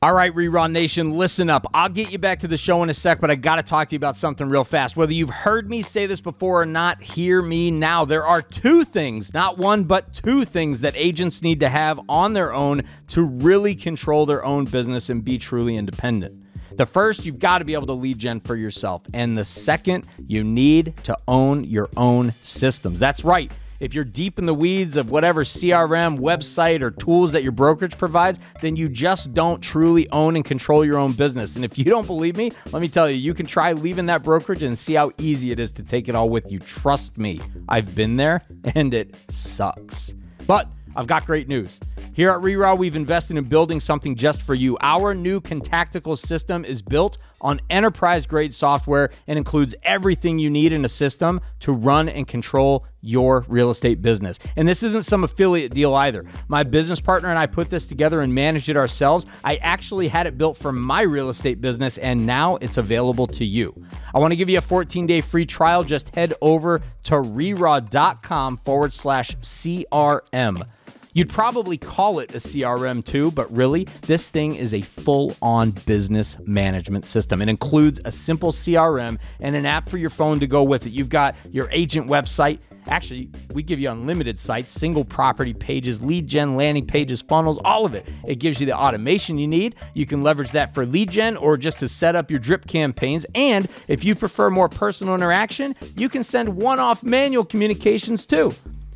All 0.00 0.14
right, 0.14 0.32
Reraw 0.32 0.70
Nation, 0.70 1.10
listen 1.10 1.50
up. 1.50 1.66
I'll 1.74 1.88
get 1.88 2.12
you 2.12 2.18
back 2.18 2.38
to 2.40 2.48
the 2.48 2.56
show 2.56 2.84
in 2.84 2.88
a 2.88 2.94
sec, 2.94 3.20
but 3.20 3.32
I 3.32 3.34
got 3.34 3.56
to 3.56 3.64
talk 3.64 3.88
to 3.88 3.94
you 3.94 3.96
about 3.96 4.14
something 4.14 4.48
real 4.48 4.62
fast. 4.62 4.96
Whether 4.96 5.12
you've 5.12 5.28
heard 5.28 5.68
me 5.68 5.82
say 5.82 6.06
this 6.06 6.20
before 6.20 6.62
or 6.62 6.66
not, 6.66 7.02
hear 7.02 7.42
me 7.42 7.72
now. 7.72 8.04
There 8.04 8.24
are 8.24 8.40
two 8.40 8.84
things, 8.84 9.34
not 9.34 9.58
one, 9.58 9.82
but 9.82 10.12
two 10.12 10.44
things 10.44 10.82
that 10.82 10.94
agents 10.94 11.42
need 11.42 11.58
to 11.58 11.68
have 11.68 11.98
on 12.08 12.34
their 12.34 12.54
own 12.54 12.82
to 13.08 13.22
really 13.24 13.74
control 13.74 14.24
their 14.24 14.44
own 14.44 14.66
business 14.66 15.10
and 15.10 15.24
be 15.24 15.36
truly 15.36 15.76
independent. 15.76 16.44
The 16.78 16.86
first, 16.86 17.26
you've 17.26 17.38
got 17.38 17.58
to 17.58 17.64
be 17.64 17.74
able 17.74 17.88
to 17.88 17.92
lead 17.92 18.18
gen 18.18 18.40
for 18.40 18.56
yourself. 18.56 19.02
And 19.12 19.36
the 19.36 19.44
second, 19.44 20.08
you 20.26 20.42
need 20.44 20.96
to 21.04 21.16
own 21.26 21.64
your 21.64 21.90
own 21.96 22.32
systems. 22.42 22.98
That's 22.98 23.24
right 23.24 23.52
if 23.80 23.94
you're 23.94 24.04
deep 24.04 24.38
in 24.38 24.46
the 24.46 24.54
weeds 24.54 24.96
of 24.96 25.10
whatever 25.10 25.44
CRM, 25.44 26.18
website, 26.18 26.80
or 26.82 26.90
tools 26.90 27.32
that 27.32 27.42
your 27.42 27.52
brokerage 27.52 27.96
provides, 27.96 28.40
then 28.60 28.76
you 28.76 28.88
just 28.88 29.34
don't 29.34 29.60
truly 29.60 30.08
own 30.10 30.36
and 30.36 30.44
control 30.44 30.84
your 30.84 30.98
own 30.98 31.12
business. 31.12 31.56
And 31.56 31.64
if 31.64 31.78
you 31.78 31.84
don't 31.84 32.06
believe 32.06 32.36
me, 32.36 32.50
let 32.72 32.82
me 32.82 32.88
tell 32.88 33.08
you, 33.08 33.16
you 33.16 33.34
can 33.34 33.46
try 33.46 33.72
leaving 33.72 34.06
that 34.06 34.22
brokerage 34.22 34.62
and 34.62 34.78
see 34.78 34.94
how 34.94 35.12
easy 35.18 35.52
it 35.52 35.60
is 35.60 35.70
to 35.72 35.82
take 35.82 36.08
it 36.08 36.14
all 36.14 36.28
with 36.28 36.50
you. 36.50 36.58
Trust 36.58 37.18
me, 37.18 37.40
I've 37.68 37.94
been 37.94 38.16
there 38.16 38.42
and 38.74 38.92
it 38.92 39.14
sucks. 39.28 40.14
But 40.46 40.68
I've 40.96 41.06
got 41.06 41.26
great 41.26 41.48
news. 41.48 41.78
Here 42.18 42.32
at 42.32 42.40
ReRaw, 42.40 42.76
we've 42.76 42.96
invested 42.96 43.36
in 43.36 43.44
building 43.44 43.78
something 43.78 44.16
just 44.16 44.42
for 44.42 44.52
you. 44.52 44.76
Our 44.80 45.14
new 45.14 45.40
Contactical 45.40 46.16
system 46.16 46.64
is 46.64 46.82
built 46.82 47.16
on 47.40 47.60
enterprise 47.70 48.26
grade 48.26 48.52
software 48.52 49.10
and 49.28 49.38
includes 49.38 49.76
everything 49.84 50.40
you 50.40 50.50
need 50.50 50.72
in 50.72 50.84
a 50.84 50.88
system 50.88 51.40
to 51.60 51.70
run 51.70 52.08
and 52.08 52.26
control 52.26 52.84
your 53.00 53.44
real 53.46 53.70
estate 53.70 54.02
business. 54.02 54.40
And 54.56 54.66
this 54.66 54.82
isn't 54.82 55.04
some 55.04 55.22
affiliate 55.22 55.70
deal 55.70 55.94
either. 55.94 56.24
My 56.48 56.64
business 56.64 57.00
partner 57.00 57.28
and 57.28 57.38
I 57.38 57.46
put 57.46 57.70
this 57.70 57.86
together 57.86 58.20
and 58.20 58.34
managed 58.34 58.68
it 58.68 58.76
ourselves. 58.76 59.24
I 59.44 59.54
actually 59.58 60.08
had 60.08 60.26
it 60.26 60.36
built 60.36 60.56
for 60.56 60.72
my 60.72 61.02
real 61.02 61.28
estate 61.28 61.60
business 61.60 61.98
and 61.98 62.26
now 62.26 62.56
it's 62.56 62.78
available 62.78 63.28
to 63.28 63.44
you. 63.44 63.72
I 64.12 64.18
want 64.18 64.32
to 64.32 64.36
give 64.36 64.50
you 64.50 64.58
a 64.58 64.62
14 64.62 65.06
day 65.06 65.20
free 65.20 65.46
trial. 65.46 65.84
Just 65.84 66.12
head 66.16 66.34
over 66.40 66.82
to 67.04 67.14
reraw.com 67.14 68.56
forward 68.56 68.92
slash 68.92 69.36
CRM. 69.36 70.64
You'd 71.14 71.30
probably 71.30 71.78
call 71.78 72.18
it 72.18 72.34
a 72.34 72.38
CRM 72.38 73.04
too, 73.04 73.30
but 73.30 73.54
really, 73.56 73.84
this 74.02 74.30
thing 74.30 74.54
is 74.54 74.74
a 74.74 74.82
full 74.82 75.34
on 75.40 75.70
business 75.70 76.36
management 76.46 77.04
system. 77.06 77.40
It 77.40 77.48
includes 77.48 78.00
a 78.04 78.12
simple 78.12 78.52
CRM 78.52 79.18
and 79.40 79.56
an 79.56 79.64
app 79.64 79.88
for 79.88 79.96
your 79.96 80.10
phone 80.10 80.38
to 80.40 80.46
go 80.46 80.62
with 80.62 80.86
it. 80.86 80.90
You've 80.90 81.08
got 81.08 81.36
your 81.50 81.68
agent 81.70 82.06
website. 82.06 82.60
Actually, 82.86 83.30
we 83.54 83.62
give 83.62 83.80
you 83.80 83.90
unlimited 83.90 84.38
sites, 84.38 84.70
single 84.72 85.04
property 85.04 85.54
pages, 85.54 86.00
lead 86.00 86.26
gen, 86.26 86.56
landing 86.56 86.86
pages, 86.86 87.22
funnels, 87.22 87.58
all 87.64 87.84
of 87.86 87.94
it. 87.94 88.06
It 88.26 88.38
gives 88.38 88.60
you 88.60 88.66
the 88.66 88.76
automation 88.76 89.38
you 89.38 89.48
need. 89.48 89.74
You 89.94 90.06
can 90.06 90.22
leverage 90.22 90.50
that 90.52 90.74
for 90.74 90.86
lead 90.86 91.10
gen 91.10 91.36
or 91.36 91.56
just 91.56 91.78
to 91.80 91.88
set 91.88 92.16
up 92.16 92.30
your 92.30 92.40
drip 92.40 92.66
campaigns. 92.66 93.26
And 93.34 93.68
if 93.88 94.04
you 94.04 94.14
prefer 94.14 94.50
more 94.50 94.68
personal 94.68 95.14
interaction, 95.14 95.74
you 95.96 96.08
can 96.08 96.22
send 96.22 96.56
one 96.56 96.78
off 96.78 97.02
manual 97.02 97.44
communications 97.44 98.26
too. 98.26 98.52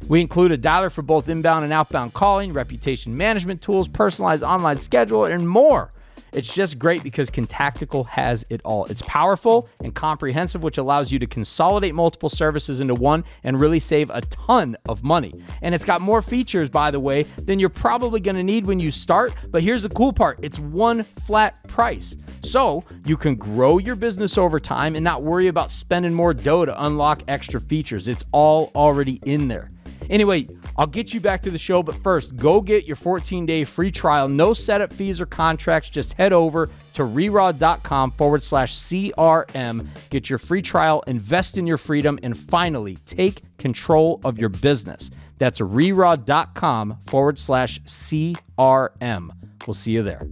We 0.09 0.21
include 0.21 0.53
a 0.53 0.59
dialer 0.59 0.91
for 0.91 1.03
both 1.03 1.29
inbound 1.29 1.65
and 1.65 1.73
outbound 1.73 2.15
calling, 2.15 2.53
reputation 2.53 3.17
management 3.17 3.63
tools, 3.63 3.89
personalized 3.89 4.43
online 4.43 4.79
schedule, 4.79 5.25
and 5.25 5.49
more. 5.49 5.93
It's 6.33 6.53
just 6.53 6.79
great 6.79 7.03
because 7.03 7.29
Contactical 7.29 8.05
has 8.05 8.43
it 8.49 8.63
all. 8.65 8.87
It's 8.87 9.03
powerful 9.03 9.69
and 9.85 9.95
comprehensive, 9.95 10.63
which 10.63 10.79
allows 10.79 11.13
you 11.13 11.19
to 11.19 11.27
consolidate 11.27 11.95
multiple 11.95 12.31
services 12.31 12.81
into 12.81 12.95
one 12.95 13.25
and 13.45 13.61
really 13.61 13.79
save 13.79 14.09
a 14.09 14.23
ton 14.23 14.77
of 14.89 15.03
money. 15.03 15.35
And 15.61 15.75
it's 15.75 15.85
got 15.85 16.01
more 16.01 16.23
features, 16.23 16.71
by 16.71 16.91
the 16.91 17.01
way, 17.01 17.25
than 17.37 17.59
you're 17.61 17.69
probably 17.69 18.19
going 18.19 18.37
to 18.37 18.43
need 18.43 18.67
when 18.67 18.81
you 18.81 18.91
start. 18.91 19.35
But 19.51 19.63
here's 19.63 19.83
the 19.83 19.91
cool 19.91 20.15
part 20.15 20.39
it's 20.43 20.59
one 20.59 21.05
flat 21.27 21.63
price. 21.69 22.17
So 22.43 22.83
you 23.05 23.19
can 23.19 23.35
grow 23.35 23.77
your 23.79 23.97
business 23.97 24.39
over 24.39 24.59
time 24.59 24.95
and 24.95 25.05
not 25.05 25.23
worry 25.23 25.49
about 25.49 25.71
spending 25.71 26.15
more 26.15 26.33
dough 26.33 26.65
to 26.65 26.85
unlock 26.85 27.23
extra 27.29 27.61
features. 27.61 28.09
It's 28.09 28.25
all 28.33 28.73
already 28.75 29.21
in 29.25 29.49
there. 29.49 29.72
Anyway, 30.11 30.49
I'll 30.77 30.87
get 30.87 31.13
you 31.13 31.21
back 31.21 31.43
to 31.43 31.51
the 31.51 31.59
show, 31.59 31.83
but 31.83 31.95
first, 32.03 32.37
go 32.37 32.61
get 32.61 32.85
your 32.85 32.97
14 32.97 33.47
day 33.47 33.65
free 33.65 33.91
trial. 33.91 34.29
No 34.29 34.53
setup 34.53 34.93
fees 34.93 35.21
or 35.21 35.27
contracts. 35.27 35.89
Just 35.89 36.15
head 36.15 36.33
over 36.33 36.71
to 36.95 37.03
reraw.com 37.03 38.13
forward 38.13 38.43
slash 38.43 38.75
CRM. 38.75 39.87
Get 40.11 40.31
your 40.31 40.39
free 40.39 40.63
trial, 40.63 41.03
invest 41.07 41.57
in 41.57 41.67
your 41.67 41.79
freedom, 41.79 42.19
and 42.23 42.37
finally 42.37 42.97
take 43.07 43.43
control 43.59 44.21
of 44.25 44.39
your 44.39 44.49
business. 44.49 45.11
That's 45.39 45.61
reraw.com 45.61 46.99
forward 47.07 47.39
slash 47.39 47.81
CRM. 47.83 49.31
We'll 49.67 49.75
see 49.75 49.93
you 49.93 50.03
there. 50.03 50.23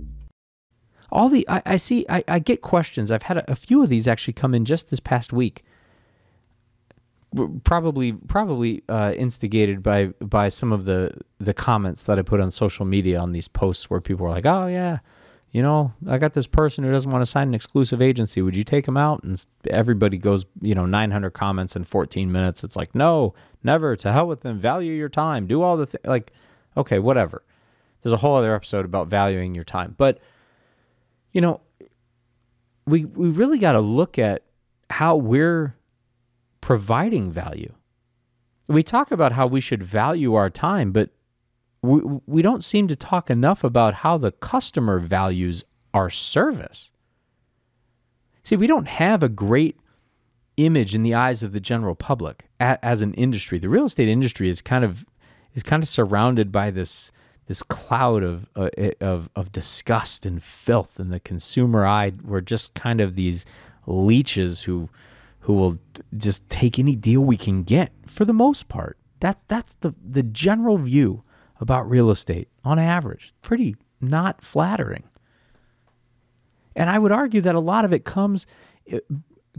All 1.13 1.29
the 1.29 1.49
I, 1.49 1.63
I 1.67 1.77
see 1.77 2.07
I, 2.09 2.23
I, 2.29 2.39
get 2.39 2.61
questions. 2.61 3.11
I've 3.11 3.25
had 3.25 3.39
a, 3.39 3.51
a 3.51 3.57
few 3.57 3.83
of 3.83 3.89
these 3.89 4.07
actually 4.07 4.35
come 4.35 4.55
in 4.55 4.65
just 4.65 4.91
this 4.91 5.01
past 5.01 5.33
week 5.33 5.65
probably 7.65 8.13
probably 8.13 8.83
uh, 8.89 9.13
instigated 9.17 9.83
by 9.83 10.07
by 10.21 10.49
some 10.49 10.73
of 10.73 10.85
the 10.85 11.13
the 11.39 11.55
comments 11.55 12.05
that 12.05 12.19
I 12.19 12.23
put 12.23 12.41
on 12.41 12.51
social 12.51 12.85
media 12.85 13.19
on 13.19 13.33
these 13.33 13.49
posts 13.49 13.89
where 13.89 14.01
people 14.01 14.27
were 14.27 14.33
like, 14.33 14.47
"Oh 14.47 14.67
yeah, 14.67 14.99
you 15.53 15.63
know, 15.63 15.93
I 16.09 16.19
got 16.19 16.33
this 16.33 16.47
person 16.47 16.85
who 16.85 16.91
doesn't 16.91 17.11
want 17.11 17.23
to 17.23 17.27
sign 17.27 17.49
an 17.49 17.55
exclusive 17.55 18.03
agency. 18.03 18.43
Would 18.43 18.57
you 18.57 18.65
take 18.65 18.87
him 18.87 18.97
out?" 18.97 19.23
And 19.23 19.45
everybody 19.69 20.19
goes, 20.19 20.45
you 20.61 20.75
know, 20.75 20.87
900 20.87 21.31
comments 21.31 21.77
in 21.77 21.85
14 21.85 22.31
minutes. 22.31 22.65
It's 22.65 22.77
like, 22.77 22.95
no, 22.95 23.35
never. 23.63 23.97
To 23.97 24.13
hell 24.13 24.27
with 24.27 24.41
them. 24.41 24.59
Value 24.59 24.93
your 24.93 25.09
time. 25.09 25.47
Do 25.47 25.63
all 25.63 25.77
the 25.77 25.87
th- 25.87 26.05
like. 26.05 26.33
Okay, 26.77 27.01
whatever. 27.01 27.43
There's 28.03 28.13
a 28.13 28.19
whole 28.19 28.37
other 28.37 28.55
episode 28.55 28.85
about 28.85 29.09
valuing 29.09 29.55
your 29.55 29.65
time, 29.65 29.95
but 29.99 30.21
you 31.33 31.41
know, 31.41 31.61
we 32.87 33.05
we 33.05 33.29
really 33.29 33.59
got 33.59 33.73
to 33.73 33.81
look 33.81 34.19
at 34.19 34.43
how 34.89 35.17
we're 35.17 35.75
providing 36.61 37.31
value. 37.31 37.75
We 38.69 38.83
talk 38.83 39.11
about 39.11 39.33
how 39.33 39.47
we 39.47 39.61
should 39.61 39.83
value 39.83 40.35
our 40.35 40.51
time, 40.51 40.93
but 40.93 41.11
we, 41.83 42.01
we 42.27 42.43
don't 42.43 42.63
seem 42.63 42.89
to 42.89 42.97
talk 42.97 43.31
enough 43.31 43.65
about 43.65 43.95
how 43.95 44.19
the 44.19 44.33
customer 44.33 44.99
values 44.99 45.65
our 45.93 46.11
service. 46.11 46.93
See, 48.43 48.57
we 48.57 48.67
don't 48.67 48.89
have 48.89 49.23
a 49.23 49.29
great 49.29 49.77
image 50.57 50.95
in 50.95 51.03
the 51.03 51.15
eyes 51.15 51.43
of 51.43 51.53
the 51.53 51.61
general 51.61 51.95
public 51.95 52.49
as 52.59 53.01
an 53.01 53.15
industry. 53.15 53.59
The 53.59 53.69
real 53.69 53.87
estate 53.87 54.09
industry 54.09 54.49
is 54.49 54.61
kind 54.61 54.85
of 54.85 55.07
is 55.55 55.63
kind 55.63 55.83
of 55.83 55.89
surrounded 55.89 56.53
by 56.53 56.71
this 56.71 57.13
this 57.47 57.63
cloud 57.63 58.23
of 58.23 58.49
uh, 58.55 58.69
of 59.01 59.29
of 59.35 59.53
disgust 59.53 60.25
and 60.25 60.43
filth, 60.43 61.01
and 61.01 61.13
the 61.13 61.21
consumer 61.21 61.87
eye. 61.87 62.13
We're 62.23 62.41
just 62.41 62.75
kind 62.75 63.01
of 63.01 63.17
these 63.17 63.45
leeches 63.87 64.63
who 64.63 64.89
who 65.41 65.55
will 65.55 65.77
just 66.17 66.49
take 66.49 66.79
any 66.79 66.97
deal 66.97 67.23
we 67.23 67.37
can 67.37 67.63
get 67.63 67.93
for 68.07 68.25
the 68.25 68.33
most 68.33 68.69
part. 68.69 68.99
That's 69.21 69.45
that's 69.49 69.75
the 69.77 69.95
the 70.03 70.23
general 70.23 70.79
view 70.79 71.25
about 71.61 71.89
real 71.89 72.11
estate 72.11 72.49
on 72.65 72.79
average. 72.79 73.33
Pretty 73.43 73.77
not 74.01 74.43
flattering. 74.43 75.05
And 76.75 76.89
I 76.89 76.99
would 76.99 77.13
argue 77.13 77.41
that 77.43 77.55
a 77.55 77.61
lot 77.61 77.85
of 77.85 77.93
it 77.93 78.05
comes 78.05 78.47
it 78.87 79.05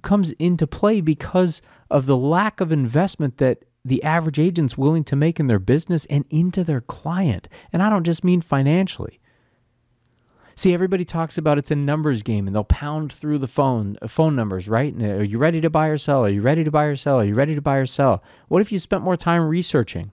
comes 0.01 0.31
into 0.33 0.65
play 0.65 1.01
because 1.01 1.61
of 1.89 2.05
the 2.05 2.17
lack 2.17 2.61
of 2.61 2.71
investment 2.71 3.37
that 3.37 3.63
the 3.83 4.03
average 4.03 4.39
agent's 4.39 4.77
willing 4.77 5.03
to 5.03 5.15
make 5.15 5.39
in 5.39 5.47
their 5.47 5.59
business 5.59 6.05
and 6.05 6.25
into 6.29 6.63
their 6.63 6.81
client. 6.81 7.47
And 7.73 7.81
I 7.81 7.89
don't 7.89 8.03
just 8.03 8.23
mean 8.23 8.41
financially. 8.41 9.19
See, 10.55 10.73
everybody 10.73 11.05
talks 11.05 11.37
about 11.37 11.57
it's 11.57 11.71
a 11.71 11.75
numbers 11.75 12.23
game 12.23 12.45
and 12.45 12.55
they'll 12.55 12.63
pound 12.63 13.13
through 13.13 13.37
the 13.37 13.47
phone 13.47 13.97
uh, 14.01 14.07
phone 14.07 14.35
numbers, 14.35 14.67
right? 14.67 14.93
And, 14.93 15.03
uh, 15.03 15.15
are 15.15 15.23
you 15.23 15.37
ready 15.37 15.61
to 15.61 15.69
buy 15.69 15.87
or 15.87 15.97
sell? 15.97 16.25
Are 16.25 16.29
you 16.29 16.41
ready 16.41 16.63
to 16.63 16.71
buy 16.71 16.85
or 16.85 16.95
sell? 16.95 17.19
Are 17.19 17.25
you 17.25 17.35
ready 17.35 17.55
to 17.55 17.61
buy 17.61 17.77
or 17.77 17.85
sell? 17.85 18.23
What 18.47 18.61
if 18.61 18.71
you 18.71 18.79
spent 18.79 19.03
more 19.03 19.15
time 19.15 19.47
researching? 19.47 20.11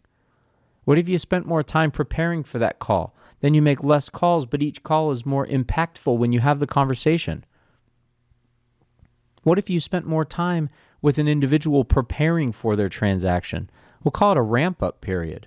What 0.85 0.99
if 0.99 1.09
you 1.09 1.19
spent 1.19 1.47
more 1.47 1.63
time 1.63 1.91
preparing 1.91 2.45
for 2.45 2.59
that 2.59 2.79
call? 2.79 3.15
Then 3.41 3.55
you 3.55 3.63
make 3.63 3.85
less 3.85 4.09
calls, 4.09 4.47
but 4.47 4.63
each 4.63 4.83
call 4.83 5.11
is 5.11 5.27
more 5.27 5.47
impactful 5.47 6.17
when 6.17 6.33
you 6.33 6.41
have 6.41 6.59
the 6.59 6.67
conversation. 6.67 7.45
What 9.43 9.59
if 9.59 9.71
you 9.71 9.81
spent 9.81 10.07
more 10.07 10.25
time 10.25 10.71
with 11.01 11.19
an 11.19 11.29
individual 11.29 11.85
preparing 11.85 12.53
for 12.53 12.75
their 12.75 12.89
transaction? 12.89 13.71
We'll 14.03 14.13
call 14.13 14.33
it 14.33 14.39
a 14.39 14.43
ramp 14.43 14.83
up 14.83 15.01
period. 15.01 15.47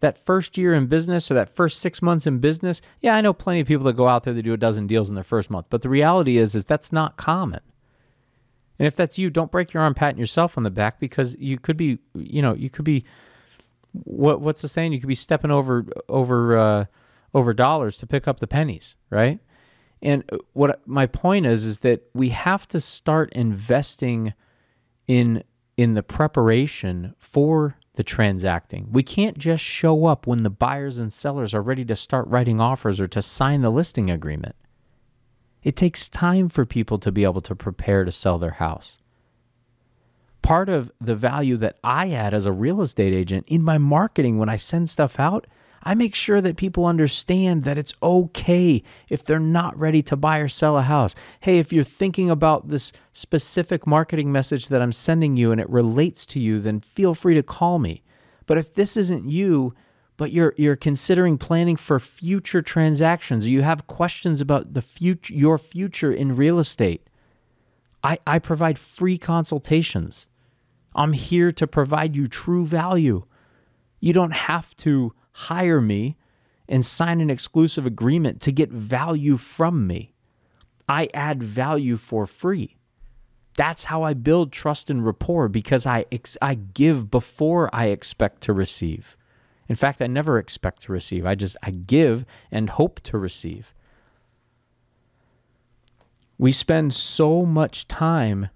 That 0.00 0.18
first 0.18 0.58
year 0.58 0.74
in 0.74 0.86
business 0.86 1.30
or 1.30 1.34
that 1.34 1.54
first 1.54 1.80
six 1.80 2.02
months 2.02 2.26
in 2.26 2.38
business, 2.38 2.82
yeah, 3.00 3.16
I 3.16 3.20
know 3.22 3.32
plenty 3.32 3.60
of 3.60 3.66
people 3.66 3.84
that 3.84 3.94
go 3.94 4.08
out 4.08 4.24
there 4.24 4.34
that 4.34 4.42
do 4.42 4.52
a 4.52 4.58
dozen 4.58 4.86
deals 4.86 5.08
in 5.08 5.14
their 5.14 5.24
first 5.24 5.50
month. 5.50 5.66
But 5.70 5.82
the 5.82 5.88
reality 5.88 6.36
is, 6.36 6.54
is 6.54 6.64
that's 6.64 6.92
not 6.92 7.16
common. 7.16 7.60
And 8.78 8.86
if 8.86 8.94
that's 8.94 9.16
you, 9.18 9.30
don't 9.30 9.50
break 9.50 9.72
your 9.72 9.82
arm 9.82 9.94
patting 9.94 10.18
yourself 10.18 10.58
on 10.58 10.64
the 10.64 10.70
back 10.70 11.00
because 11.00 11.34
you 11.38 11.58
could 11.58 11.76
be, 11.76 11.98
you 12.14 12.42
know, 12.42 12.54
you 12.54 12.68
could 12.68 12.84
be, 12.84 13.04
what 13.92 14.42
what's 14.42 14.60
the 14.60 14.68
saying? 14.68 14.92
You 14.92 15.00
could 15.00 15.08
be 15.08 15.14
stepping 15.14 15.50
over 15.50 15.86
over 16.08 16.56
uh, 16.56 16.84
over 17.32 17.54
dollars 17.54 17.96
to 17.98 18.06
pick 18.06 18.28
up 18.28 18.40
the 18.40 18.46
pennies, 18.46 18.94
right? 19.08 19.40
And 20.02 20.24
what 20.52 20.86
my 20.86 21.06
point 21.06 21.46
is 21.46 21.64
is 21.64 21.78
that 21.80 22.02
we 22.14 22.28
have 22.28 22.68
to 22.68 22.80
start 22.80 23.32
investing 23.32 24.34
in 25.06 25.42
in 25.76 25.94
the 25.94 26.02
preparation 26.02 27.14
for 27.18 27.76
the 27.96 28.04
transacting. 28.04 28.88
We 28.92 29.02
can't 29.02 29.36
just 29.36 29.64
show 29.64 30.06
up 30.06 30.26
when 30.26 30.42
the 30.42 30.50
buyers 30.50 30.98
and 30.98 31.12
sellers 31.12 31.52
are 31.52 31.62
ready 31.62 31.84
to 31.86 31.96
start 31.96 32.28
writing 32.28 32.60
offers 32.60 33.00
or 33.00 33.08
to 33.08 33.20
sign 33.20 33.62
the 33.62 33.70
listing 33.70 34.10
agreement. 34.10 34.54
It 35.62 35.76
takes 35.76 36.08
time 36.08 36.48
for 36.48 36.64
people 36.64 36.98
to 36.98 37.10
be 37.10 37.24
able 37.24 37.40
to 37.40 37.56
prepare 37.56 38.04
to 38.04 38.12
sell 38.12 38.38
their 38.38 38.52
house. 38.52 38.98
Part 40.42 40.68
of 40.68 40.92
the 41.00 41.16
value 41.16 41.56
that 41.56 41.78
I 41.82 42.12
add 42.12 42.32
as 42.32 42.46
a 42.46 42.52
real 42.52 42.80
estate 42.82 43.12
agent 43.12 43.46
in 43.48 43.62
my 43.62 43.78
marketing 43.78 44.38
when 44.38 44.48
I 44.48 44.58
send 44.58 44.88
stuff 44.88 45.18
out 45.18 45.46
I 45.86 45.94
make 45.94 46.16
sure 46.16 46.40
that 46.40 46.56
people 46.56 46.84
understand 46.84 47.62
that 47.62 47.78
it's 47.78 47.94
okay 48.02 48.82
if 49.08 49.22
they're 49.22 49.38
not 49.38 49.78
ready 49.78 50.02
to 50.02 50.16
buy 50.16 50.38
or 50.38 50.48
sell 50.48 50.76
a 50.76 50.82
house. 50.82 51.14
Hey, 51.38 51.60
if 51.60 51.72
you're 51.72 51.84
thinking 51.84 52.28
about 52.28 52.66
this 52.66 52.92
specific 53.12 53.86
marketing 53.86 54.32
message 54.32 54.66
that 54.66 54.82
I'm 54.82 54.90
sending 54.90 55.36
you 55.36 55.52
and 55.52 55.60
it 55.60 55.70
relates 55.70 56.26
to 56.26 56.40
you, 56.40 56.58
then 56.58 56.80
feel 56.80 57.14
free 57.14 57.34
to 57.34 57.42
call 57.44 57.78
me. 57.78 58.02
But 58.46 58.58
if 58.58 58.74
this 58.74 58.96
isn't 58.96 59.30
you, 59.30 59.74
but 60.16 60.32
you're 60.32 60.54
you're 60.56 60.74
considering 60.74 61.38
planning 61.38 61.76
for 61.76 62.00
future 62.00 62.62
transactions 62.62 63.46
you 63.46 63.62
have 63.62 63.86
questions 63.86 64.40
about 64.40 64.74
the 64.74 64.82
future 64.82 65.34
your 65.34 65.56
future 65.56 66.10
in 66.10 66.34
real 66.34 66.58
estate, 66.58 67.06
I, 68.02 68.18
I 68.26 68.40
provide 68.40 68.76
free 68.76 69.18
consultations. 69.18 70.26
I'm 70.96 71.12
here 71.12 71.52
to 71.52 71.66
provide 71.68 72.16
you 72.16 72.26
true 72.26 72.66
value. 72.66 73.24
You 74.00 74.12
don't 74.12 74.32
have 74.32 74.76
to 74.78 75.12
hire 75.36 75.82
me 75.82 76.16
and 76.66 76.84
sign 76.84 77.20
an 77.20 77.28
exclusive 77.28 77.84
agreement 77.84 78.40
to 78.40 78.50
get 78.50 78.70
value 78.70 79.36
from 79.36 79.86
me. 79.86 80.14
I 80.88 81.08
add 81.12 81.42
value 81.42 81.98
for 81.98 82.26
free. 82.26 82.76
That's 83.54 83.84
how 83.84 84.02
I 84.02 84.14
build 84.14 84.50
trust 84.50 84.88
and 84.88 85.04
rapport 85.04 85.48
because 85.48 85.84
I, 85.84 86.06
ex- 86.10 86.38
I 86.40 86.54
give 86.54 87.10
before 87.10 87.68
I 87.74 87.86
expect 87.86 88.40
to 88.42 88.54
receive. 88.54 89.16
In 89.68 89.76
fact, 89.76 90.00
I 90.00 90.06
never 90.06 90.38
expect 90.38 90.82
to 90.82 90.92
receive. 90.92 91.26
I 91.26 91.34
just 91.34 91.56
I 91.62 91.70
give 91.70 92.24
and 92.50 92.70
hope 92.70 93.00
to 93.00 93.18
receive. 93.18 93.74
We 96.38 96.50
spend 96.50 96.94
so 96.94 97.44
much 97.44 97.88
time 97.88 98.48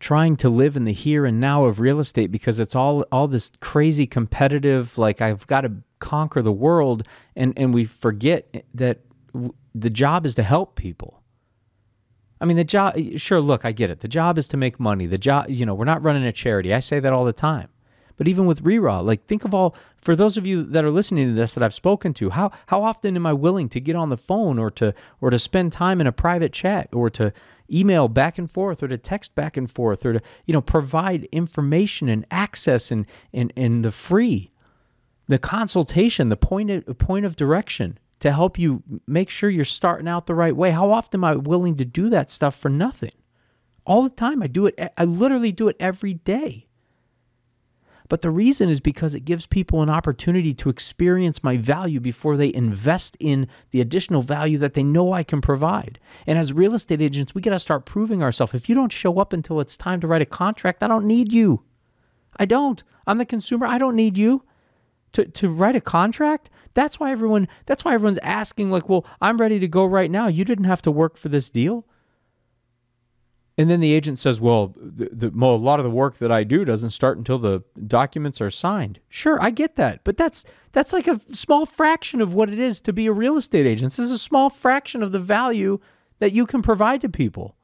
trying 0.00 0.34
to 0.34 0.48
live 0.48 0.76
in 0.76 0.84
the 0.84 0.92
here 0.92 1.26
and 1.26 1.38
now 1.38 1.64
of 1.64 1.78
real 1.78 2.00
estate 2.00 2.32
because 2.32 2.58
it's 2.58 2.74
all 2.74 3.02
all 3.12 3.28
this 3.28 3.52
crazy 3.60 4.06
competitive 4.06 4.96
like 4.98 5.20
I've 5.20 5.46
got 5.46 5.60
to 5.60 5.72
conquer 5.98 6.42
the 6.42 6.52
world 6.52 7.06
and 7.36 7.52
and 7.56 7.72
we 7.72 7.84
forget 7.84 8.64
that 8.74 9.00
w- 9.32 9.54
the 9.74 9.90
job 9.90 10.26
is 10.26 10.34
to 10.36 10.42
help 10.42 10.74
people. 10.74 11.22
I 12.40 12.46
mean 12.46 12.56
the 12.56 12.64
job 12.64 12.94
sure 13.16 13.40
look 13.40 13.64
I 13.64 13.72
get 13.72 13.90
it. 13.90 14.00
The 14.00 14.08
job 14.08 14.38
is 14.38 14.48
to 14.48 14.56
make 14.56 14.80
money. 14.80 15.06
The 15.06 15.18
job 15.18 15.50
you 15.50 15.66
know, 15.66 15.74
we're 15.74 15.84
not 15.84 16.02
running 16.02 16.24
a 16.24 16.32
charity. 16.32 16.72
I 16.74 16.80
say 16.80 16.98
that 16.98 17.12
all 17.12 17.26
the 17.26 17.34
time. 17.34 17.68
But 18.16 18.28
even 18.28 18.44
with 18.44 18.62
ReRaw, 18.62 19.02
like 19.02 19.24
think 19.24 19.46
of 19.46 19.54
all 19.54 19.74
for 20.00 20.14
those 20.14 20.36
of 20.36 20.46
you 20.46 20.62
that 20.62 20.84
are 20.84 20.90
listening 20.90 21.28
to 21.28 21.34
this 21.34 21.54
that 21.54 21.62
I've 21.62 21.74
spoken 21.74 22.12
to, 22.14 22.30
how 22.30 22.52
how 22.66 22.82
often 22.82 23.16
am 23.16 23.26
I 23.26 23.34
willing 23.34 23.68
to 23.70 23.80
get 23.80 23.96
on 23.96 24.08
the 24.08 24.18
phone 24.18 24.58
or 24.58 24.70
to 24.72 24.94
or 25.20 25.30
to 25.30 25.38
spend 25.38 25.72
time 25.72 26.00
in 26.00 26.06
a 26.06 26.12
private 26.12 26.52
chat 26.52 26.88
or 26.92 27.10
to 27.10 27.32
email 27.72 28.08
back 28.08 28.38
and 28.38 28.50
forth 28.50 28.82
or 28.82 28.88
to 28.88 28.98
text 28.98 29.34
back 29.34 29.56
and 29.56 29.70
forth 29.70 30.04
or 30.04 30.14
to 30.14 30.22
you 30.46 30.52
know 30.52 30.60
provide 30.60 31.24
information 31.32 32.08
and 32.08 32.26
access 32.30 32.90
and 32.90 33.06
and, 33.32 33.52
and 33.56 33.84
the 33.84 33.92
free 33.92 34.50
the 35.28 35.38
consultation 35.38 36.28
the 36.28 36.36
point 36.36 36.70
of, 36.70 36.98
point 36.98 37.24
of 37.24 37.36
direction 37.36 37.98
to 38.20 38.32
help 38.32 38.58
you 38.58 38.82
make 39.06 39.30
sure 39.30 39.50
you're 39.50 39.64
starting 39.64 40.06
out 40.06 40.26
the 40.26 40.34
right 40.34 40.54
way. 40.54 40.70
How 40.70 40.90
often 40.90 41.20
am 41.20 41.24
i 41.24 41.34
willing 41.34 41.76
to 41.76 41.84
do 41.84 42.08
that 42.10 42.30
stuff 42.30 42.54
for 42.54 42.68
nothing? 42.68 43.12
All 43.86 44.02
the 44.02 44.10
time. 44.10 44.42
I 44.42 44.46
do 44.46 44.66
it 44.66 44.78
i 44.96 45.04
literally 45.04 45.52
do 45.52 45.68
it 45.68 45.76
every 45.80 46.14
day 46.14 46.66
but 48.10 48.22
the 48.22 48.30
reason 48.30 48.68
is 48.68 48.80
because 48.80 49.14
it 49.14 49.24
gives 49.24 49.46
people 49.46 49.82
an 49.82 49.88
opportunity 49.88 50.52
to 50.52 50.68
experience 50.68 51.44
my 51.44 51.56
value 51.56 52.00
before 52.00 52.36
they 52.36 52.52
invest 52.52 53.16
in 53.20 53.46
the 53.70 53.80
additional 53.80 54.20
value 54.20 54.58
that 54.58 54.74
they 54.74 54.82
know 54.82 55.12
I 55.12 55.22
can 55.22 55.40
provide. 55.40 56.00
And 56.26 56.36
as 56.36 56.52
real 56.52 56.74
estate 56.74 57.00
agents, 57.00 57.36
we 57.36 57.40
got 57.40 57.52
to 57.52 57.60
start 57.60 57.86
proving 57.86 58.20
ourselves. 58.20 58.52
If 58.52 58.68
you 58.68 58.74
don't 58.74 58.90
show 58.90 59.20
up 59.20 59.32
until 59.32 59.60
it's 59.60 59.76
time 59.76 60.00
to 60.00 60.08
write 60.08 60.22
a 60.22 60.26
contract, 60.26 60.82
I 60.82 60.88
don't 60.88 61.06
need 61.06 61.32
you. 61.32 61.62
I 62.36 62.46
don't. 62.46 62.82
I'm 63.06 63.18
the 63.18 63.24
consumer. 63.24 63.64
I 63.64 63.78
don't 63.78 63.94
need 63.94 64.18
you 64.18 64.42
to, 65.12 65.26
to 65.26 65.48
write 65.48 65.76
a 65.76 65.80
contract. 65.80 66.50
That's 66.74 66.98
why 66.98 67.12
everyone 67.12 67.46
that's 67.66 67.84
why 67.84 67.94
everyone's 67.94 68.18
asking 68.18 68.72
like, 68.72 68.88
"Well, 68.88 69.06
I'm 69.20 69.38
ready 69.38 69.60
to 69.60 69.68
go 69.68 69.84
right 69.84 70.10
now. 70.10 70.26
You 70.26 70.44
didn't 70.44 70.64
have 70.64 70.82
to 70.82 70.90
work 70.90 71.16
for 71.16 71.28
this 71.28 71.48
deal." 71.48 71.86
And 73.60 73.68
then 73.68 73.80
the 73.80 73.92
agent 73.92 74.18
says, 74.18 74.40
"Well, 74.40 74.74
the, 74.74 75.10
the, 75.12 75.30
well, 75.34 75.54
a 75.54 75.56
lot 75.56 75.80
of 75.80 75.84
the 75.84 75.90
work 75.90 76.16
that 76.16 76.32
I 76.32 76.44
do 76.44 76.64
doesn't 76.64 76.90
start 76.90 77.18
until 77.18 77.38
the 77.38 77.62
documents 77.86 78.40
are 78.40 78.48
signed." 78.48 79.00
Sure, 79.10 79.38
I 79.38 79.50
get 79.50 79.76
that, 79.76 80.02
but 80.02 80.16
that's 80.16 80.46
that's 80.72 80.94
like 80.94 81.06
a 81.06 81.20
small 81.36 81.66
fraction 81.66 82.22
of 82.22 82.32
what 82.32 82.48
it 82.48 82.58
is 82.58 82.80
to 82.80 82.92
be 82.94 83.06
a 83.06 83.12
real 83.12 83.36
estate 83.36 83.66
agent. 83.66 83.92
This 83.92 84.06
is 84.06 84.12
a 84.12 84.18
small 84.18 84.48
fraction 84.48 85.02
of 85.02 85.12
the 85.12 85.18
value 85.18 85.78
that 86.20 86.32
you 86.32 86.46
can 86.46 86.62
provide 86.62 87.02
to 87.02 87.10
people. 87.10 87.54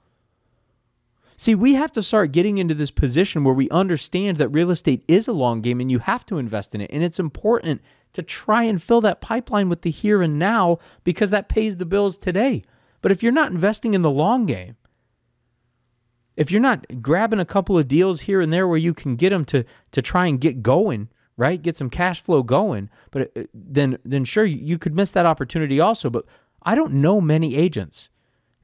See, 1.38 1.55
we 1.55 1.76
have 1.76 1.93
to 1.93 2.03
start 2.03 2.31
getting 2.31 2.59
into 2.59 2.75
this 2.75 2.91
position 2.91 3.43
where 3.43 3.55
we 3.55 3.71
understand 3.71 4.37
that 4.37 4.50
real 4.50 4.71
estate 4.71 5.03
is 5.09 5.26
a 5.26 5.33
long 5.33 5.62
game 5.62 5.81
and 5.81 5.91
you 5.91 6.00
have 6.00 6.26
to 6.26 6.37
invest 6.37 6.75
in 6.75 6.83
it. 6.83 6.91
And 6.93 7.03
it's 7.03 7.19
important 7.19 7.81
to 8.12 8.23
try 8.23 8.65
and 8.65 8.83
fill 8.83 9.00
that 9.00 9.23
pipeline 9.23 9.71
with 9.71 9.81
the 9.81 9.91
here 9.91 10.21
and 10.21 10.38
now 10.38 10.79
because 11.05 11.31
that 11.31 11.49
pays 11.49 11.79
the 11.79 11.87
bills 11.87 12.19
today. 12.19 12.61
But 13.00 13.12
if 13.12 13.23
you're 13.23 13.33
not 13.33 13.50
investing 13.50 13.95
in 13.95 14.03
the 14.03 14.11
long 14.11 14.45
game, 14.45 14.76
if 16.37 16.50
you're 16.50 16.61
not 16.61 17.02
grabbing 17.02 17.40
a 17.40 17.45
couple 17.45 17.78
of 17.78 17.88
deals 17.88 18.23
here 18.23 18.40
and 18.40 18.52
there 18.52 18.69
where 18.69 18.78
you 18.78 18.95
can 18.95 19.16
get 19.16 19.31
them 19.31 19.45
to 19.47 19.64
to 19.93 20.02
try 20.02 20.26
and 20.26 20.40
get 20.40 20.62
going, 20.62 21.09
right? 21.37 21.61
Get 21.61 21.76
some 21.76 21.90
cash 21.90 22.21
flow 22.23 22.43
going, 22.43 22.90
but 23.11 23.33
uh, 23.37 23.45
then 23.55 23.99
then 24.05 24.25
sure 24.25 24.45
you 24.45 24.78
could 24.78 24.95
miss 24.95 25.11
that 25.12 25.26
opportunity 25.26 25.81
also, 25.81 26.11
but 26.11 26.25
I 26.62 26.75
don't 26.75 26.95
know 26.95 27.21
many 27.21 27.57
agents. 27.57 28.09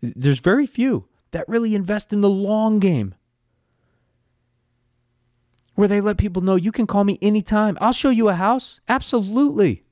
There's 0.00 0.40
very 0.40 0.66
few 0.66 1.06
that 1.30 1.48
really 1.48 1.74
invest 1.74 2.12
in 2.12 2.20
the 2.20 2.30
long 2.30 2.78
game. 2.78 3.14
Where 5.74 5.88
they 5.88 6.02
let 6.02 6.18
people 6.18 6.42
know 6.42 6.56
you 6.56 6.72
can 6.72 6.86
call 6.86 7.04
me 7.04 7.18
anytime. 7.22 7.78
I'll 7.80 7.92
show 7.92 8.10
you 8.10 8.28
a 8.28 8.34
house. 8.34 8.80
Absolutely. 8.88 9.84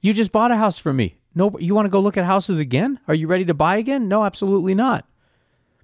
You 0.00 0.12
just 0.12 0.32
bought 0.32 0.50
a 0.50 0.56
house 0.56 0.78
from 0.78 0.96
me. 0.96 1.20
No, 1.34 1.56
you 1.60 1.74
want 1.74 1.86
to 1.86 1.90
go 1.90 2.00
look 2.00 2.16
at 2.16 2.24
houses 2.24 2.58
again? 2.58 2.98
Are 3.06 3.14
you 3.14 3.28
ready 3.28 3.44
to 3.44 3.54
buy 3.54 3.76
again? 3.76 4.08
No, 4.08 4.24
absolutely 4.24 4.74
not. 4.74 5.06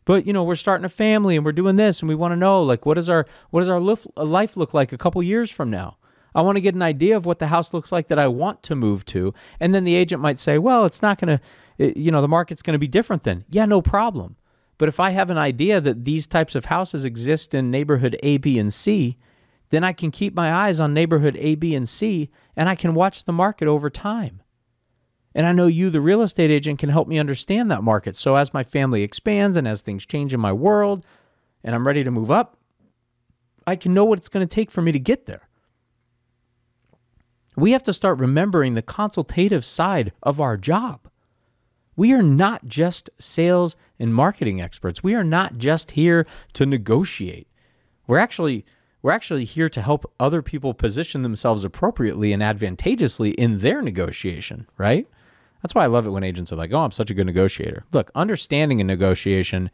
But 0.04 0.26
you 0.26 0.32
know, 0.32 0.44
we're 0.44 0.54
starting 0.54 0.84
a 0.84 0.90
family 0.90 1.36
and 1.36 1.44
we're 1.44 1.52
doing 1.52 1.76
this, 1.76 2.00
and 2.00 2.08
we 2.08 2.14
want 2.14 2.32
to 2.32 2.36
know 2.36 2.62
like 2.62 2.86
what 2.86 2.94
does 2.94 3.08
our 3.08 3.26
what 3.50 3.60
does 3.60 3.68
our 3.68 3.78
uh, 3.78 4.24
life 4.24 4.56
look 4.56 4.74
like 4.74 4.92
a 4.92 4.98
couple 4.98 5.22
years 5.22 5.50
from 5.50 5.70
now? 5.70 5.96
I 6.34 6.42
want 6.42 6.56
to 6.56 6.62
get 6.62 6.74
an 6.74 6.82
idea 6.82 7.16
of 7.16 7.26
what 7.26 7.38
the 7.38 7.46
house 7.46 7.72
looks 7.72 7.92
like 7.92 8.08
that 8.08 8.18
I 8.18 8.26
want 8.26 8.62
to 8.64 8.74
move 8.74 9.04
to, 9.06 9.32
and 9.60 9.74
then 9.74 9.84
the 9.84 9.94
agent 9.94 10.20
might 10.20 10.38
say, 10.38 10.58
"Well, 10.58 10.84
it's 10.84 11.02
not 11.02 11.18
going 11.18 11.38
to, 11.38 12.00
you 12.00 12.10
know, 12.10 12.20
the 12.20 12.28
market's 12.28 12.62
going 12.62 12.74
to 12.74 12.78
be 12.78 12.88
different 12.88 13.22
then." 13.22 13.44
Yeah, 13.48 13.66
no 13.66 13.80
problem. 13.80 14.36
But 14.76 14.88
if 14.88 14.98
I 14.98 15.10
have 15.10 15.30
an 15.30 15.38
idea 15.38 15.80
that 15.80 16.04
these 16.04 16.26
types 16.26 16.54
of 16.54 16.66
houses 16.66 17.04
exist 17.04 17.54
in 17.54 17.70
neighborhood 17.70 18.18
A, 18.22 18.38
B, 18.38 18.58
and 18.58 18.74
C, 18.74 19.16
then 19.70 19.84
I 19.84 19.92
can 19.92 20.10
keep 20.10 20.34
my 20.34 20.52
eyes 20.52 20.80
on 20.80 20.92
neighborhood 20.92 21.36
A, 21.38 21.54
B, 21.54 21.74
and 21.74 21.88
C, 21.88 22.30
and 22.56 22.68
I 22.68 22.74
can 22.74 22.94
watch 22.94 23.24
the 23.24 23.32
market 23.32 23.68
over 23.68 23.88
time. 23.88 24.42
And 25.34 25.46
I 25.46 25.52
know 25.52 25.66
you, 25.66 25.90
the 25.90 26.00
real 26.00 26.22
estate 26.22 26.50
agent, 26.50 26.78
can 26.78 26.90
help 26.90 27.08
me 27.08 27.18
understand 27.18 27.70
that 27.70 27.82
market. 27.82 28.14
So 28.16 28.36
as 28.36 28.54
my 28.54 28.62
family 28.62 29.02
expands 29.02 29.56
and 29.56 29.66
as 29.66 29.82
things 29.82 30.06
change 30.06 30.32
in 30.32 30.40
my 30.40 30.52
world 30.52 31.04
and 31.64 31.74
I'm 31.74 31.86
ready 31.86 32.04
to 32.04 32.10
move 32.10 32.30
up, 32.30 32.56
I 33.66 33.76
can 33.76 33.94
know 33.94 34.04
what 34.04 34.18
it's 34.18 34.28
going 34.28 34.46
to 34.46 34.54
take 34.54 34.70
for 34.70 34.82
me 34.82 34.92
to 34.92 34.98
get 34.98 35.26
there. 35.26 35.48
We 37.56 37.72
have 37.72 37.82
to 37.84 37.92
start 37.92 38.18
remembering 38.18 38.74
the 38.74 38.82
consultative 38.82 39.64
side 39.64 40.12
of 40.22 40.40
our 40.40 40.56
job. 40.56 41.08
We 41.96 42.12
are 42.12 42.22
not 42.22 42.66
just 42.66 43.10
sales 43.18 43.76
and 43.98 44.14
marketing 44.14 44.60
experts. 44.60 45.02
We 45.02 45.14
are 45.14 45.24
not 45.24 45.58
just 45.58 45.92
here 45.92 46.26
to 46.54 46.66
negotiate. 46.66 47.48
We're 48.06 48.18
actually 48.18 48.64
we're 49.02 49.12
actually 49.12 49.44
here 49.44 49.68
to 49.68 49.82
help 49.82 50.10
other 50.18 50.40
people 50.40 50.72
position 50.72 51.20
themselves 51.20 51.62
appropriately 51.62 52.32
and 52.32 52.42
advantageously 52.42 53.32
in 53.32 53.58
their 53.58 53.82
negotiation, 53.82 54.66
right? 54.78 55.06
That's 55.64 55.74
why 55.74 55.84
I 55.84 55.86
love 55.86 56.06
it 56.06 56.10
when 56.10 56.24
agents 56.24 56.52
are 56.52 56.56
like, 56.56 56.74
"Oh, 56.74 56.80
I'm 56.80 56.90
such 56.90 57.08
a 57.08 57.14
good 57.14 57.24
negotiator." 57.24 57.86
Look, 57.90 58.10
understanding 58.14 58.82
a 58.82 58.84
negotiation 58.84 59.70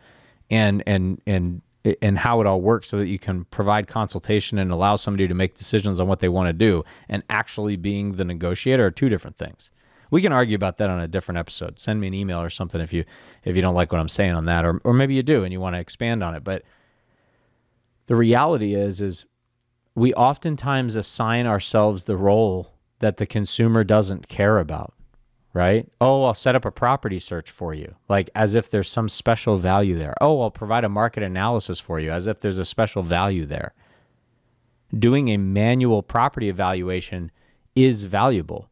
and 0.49 0.85
and 0.87 1.20
and 1.26 1.62
and 2.00 2.18
how 2.18 2.40
it 2.40 2.47
all 2.47 2.61
works 2.61 2.87
so 2.87 2.97
that 2.97 3.09
you 3.09 3.18
can 3.18 3.44
provide 3.47 3.88
consultation 3.88 4.56
and 4.56 4.70
allow 4.70 4.94
somebody 4.94 5.26
to 5.26 5.35
make 5.35 5.56
decisions 5.56 5.99
on 5.99 6.06
what 6.06 6.20
they 6.20 6.28
want 6.28 6.47
to 6.47 6.52
do 6.52 6.85
and 7.09 7.25
actually 7.28 7.75
being 7.75 8.12
the 8.12 8.25
negotiator 8.25 8.87
are 8.87 8.92
two 8.92 9.09
different 9.09 9.37
things. 9.37 9.73
We 10.12 10.23
can 10.23 10.32
argue 10.32 10.54
about 10.54 10.76
that 10.76 10.90
on 10.90 11.00
a 11.00 11.09
different 11.09 11.38
episode. 11.38 11.80
Send 11.80 12.00
me 12.00 12.06
an 12.06 12.14
email 12.14 12.40
or 12.40 12.50
something 12.50 12.80
if 12.80 12.92
you 12.92 13.04
if 13.42 13.56
you 13.56 13.62
don't 13.62 13.75
like 13.75 13.90
what 13.90 14.00
I'm 14.00 14.09
saying 14.09 14.35
on 14.35 14.44
that 14.44 14.64
or 14.64 14.80
or 14.85 14.94
maybe 14.94 15.14
you 15.14 15.25
do 15.25 15.42
and 15.42 15.52
you 15.52 15.59
want 15.59 15.75
to 15.75 15.80
expand 15.80 16.23
on 16.23 16.37
it, 16.37 16.44
but 16.44 16.62
the 18.06 18.14
reality 18.14 18.76
is 18.76 19.00
is 19.00 19.25
we 19.97 20.14
oftentimes 20.14 20.94
assign 20.94 21.49
ourselves 21.49 22.04
the 22.04 22.16
role 22.16 22.75
that 23.00 23.16
the 23.16 23.26
consumer 23.26 23.82
doesn't 23.82 24.28
care 24.28 24.59
about 24.59 24.94
right? 25.52 25.88
Oh, 26.00 26.25
I'll 26.25 26.35
set 26.35 26.54
up 26.54 26.64
a 26.64 26.71
property 26.71 27.19
search 27.19 27.50
for 27.50 27.75
you, 27.75 27.97
like 28.09 28.30
as 28.35 28.54
if 28.54 28.71
there's 28.71 28.88
some 28.88 29.09
special 29.09 29.57
value 29.57 29.99
there. 29.99 30.14
Oh, 30.21 30.40
I'll 30.42 30.50
provide 30.50 30.85
a 30.85 30.88
market 30.88 31.23
analysis 31.23 31.80
for 31.80 31.99
you, 31.99 32.11
as 32.11 32.26
if 32.26 32.40
there's 32.40 32.59
a 32.59 32.64
special 32.64 33.02
value 33.02 33.45
there. 33.45 33.75
Doing 34.97 35.28
a 35.28 35.37
manual 35.37 36.02
property 36.02 36.49
evaluation 36.49 37.30
is 37.75 38.04
valuable, 38.04 38.71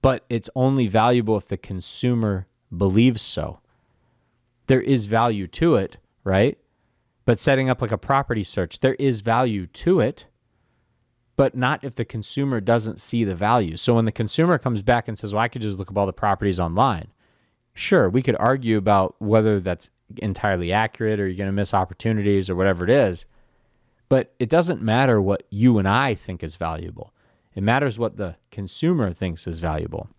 but 0.00 0.24
it's 0.28 0.50
only 0.54 0.86
valuable 0.86 1.36
if 1.36 1.48
the 1.48 1.56
consumer 1.56 2.46
believes 2.76 3.22
so. 3.22 3.60
There 4.66 4.80
is 4.80 5.06
value 5.06 5.46
to 5.48 5.76
it, 5.76 5.98
right? 6.24 6.58
But 7.24 7.38
setting 7.38 7.68
up 7.68 7.80
like 7.80 7.92
a 7.92 7.98
property 7.98 8.44
search, 8.44 8.80
there 8.80 8.94
is 8.94 9.20
value 9.20 9.66
to 9.66 10.00
it 10.00 10.26
but 11.42 11.56
not 11.56 11.82
if 11.82 11.96
the 11.96 12.04
consumer 12.04 12.60
doesn't 12.60 13.00
see 13.00 13.24
the 13.24 13.34
value. 13.34 13.76
So 13.76 13.94
when 13.94 14.04
the 14.04 14.12
consumer 14.12 14.58
comes 14.58 14.80
back 14.80 15.08
and 15.08 15.18
says, 15.18 15.34
well, 15.34 15.42
I 15.42 15.48
could 15.48 15.60
just 15.60 15.76
look 15.76 15.90
up 15.90 15.98
all 15.98 16.06
the 16.06 16.12
properties 16.12 16.60
online, 16.60 17.08
sure, 17.74 18.08
we 18.08 18.22
could 18.22 18.36
argue 18.38 18.78
about 18.78 19.16
whether 19.18 19.58
that's 19.58 19.90
entirely 20.18 20.72
accurate 20.72 21.18
or 21.18 21.26
you're 21.26 21.36
going 21.36 21.48
to 21.48 21.52
miss 21.52 21.74
opportunities 21.74 22.48
or 22.48 22.54
whatever 22.54 22.84
it 22.84 22.90
is. 22.90 23.26
But 24.08 24.32
it 24.38 24.50
doesn't 24.50 24.82
matter 24.82 25.20
what 25.20 25.42
you 25.50 25.78
and 25.78 25.88
I 25.88 26.14
think 26.14 26.44
is 26.44 26.54
valuable, 26.54 27.12
it 27.56 27.64
matters 27.64 27.98
what 27.98 28.18
the 28.18 28.36
consumer 28.52 29.12
thinks 29.12 29.48
is 29.48 29.58
valuable. 29.58 30.10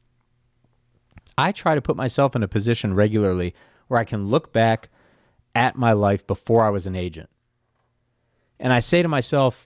I 1.37 1.53
try 1.53 1.73
to 1.73 1.81
put 1.81 1.95
myself 1.95 2.35
in 2.35 2.43
a 2.43 2.49
position 2.49 2.95
regularly 2.95 3.55
where 3.87 4.01
I 4.01 4.03
can 4.03 4.27
look 4.27 4.51
back 4.51 4.89
at 5.55 5.77
my 5.77 5.93
life 5.93 6.27
before 6.27 6.65
I 6.65 6.69
was 6.69 6.85
an 6.85 6.97
agent. 6.97 7.29
And 8.59 8.73
I 8.73 8.79
say 8.79 9.01
to 9.01 9.07
myself, 9.07 9.65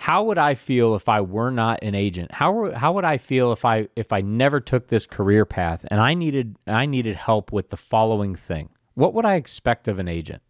how 0.00 0.22
would 0.22 0.38
I 0.38 0.54
feel 0.54 0.94
if 0.94 1.08
I 1.08 1.20
were 1.22 1.50
not 1.50 1.80
an 1.82 1.96
agent? 1.96 2.32
How 2.32 2.70
how 2.70 2.92
would 2.92 3.04
I 3.04 3.18
feel 3.18 3.50
if 3.50 3.64
I 3.64 3.88
if 3.96 4.12
I 4.12 4.20
never 4.20 4.60
took 4.60 4.86
this 4.86 5.06
career 5.06 5.44
path 5.44 5.84
and 5.90 6.00
I 6.00 6.14
needed 6.14 6.54
I 6.68 6.86
needed 6.86 7.16
help 7.16 7.50
with 7.50 7.70
the 7.70 7.76
following 7.76 8.36
thing? 8.36 8.68
What 8.94 9.12
would 9.14 9.24
I 9.24 9.34
expect 9.34 9.88
of 9.88 9.98
an 9.98 10.06
agent? 10.06 10.40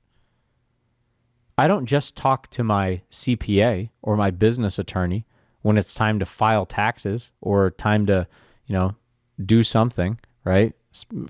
I 1.57 1.67
don't 1.67 1.87
just 1.87 2.15
talk 2.15 2.49
to 2.51 2.63
my 2.63 3.01
CPA 3.11 3.89
or 4.03 4.19
my 4.19 4.31
business 4.31 4.79
attorney 4.79 5.25
when 5.63 5.79
it's 5.79 5.95
time 5.95 6.19
to 6.19 6.27
file 6.27 6.67
taxes 6.67 7.31
or 7.41 7.71
time 7.71 8.05
to, 8.05 8.29
you 8.67 8.75
know, 8.75 8.97
do 9.45 9.63
something, 9.63 10.21
right? 10.45 10.75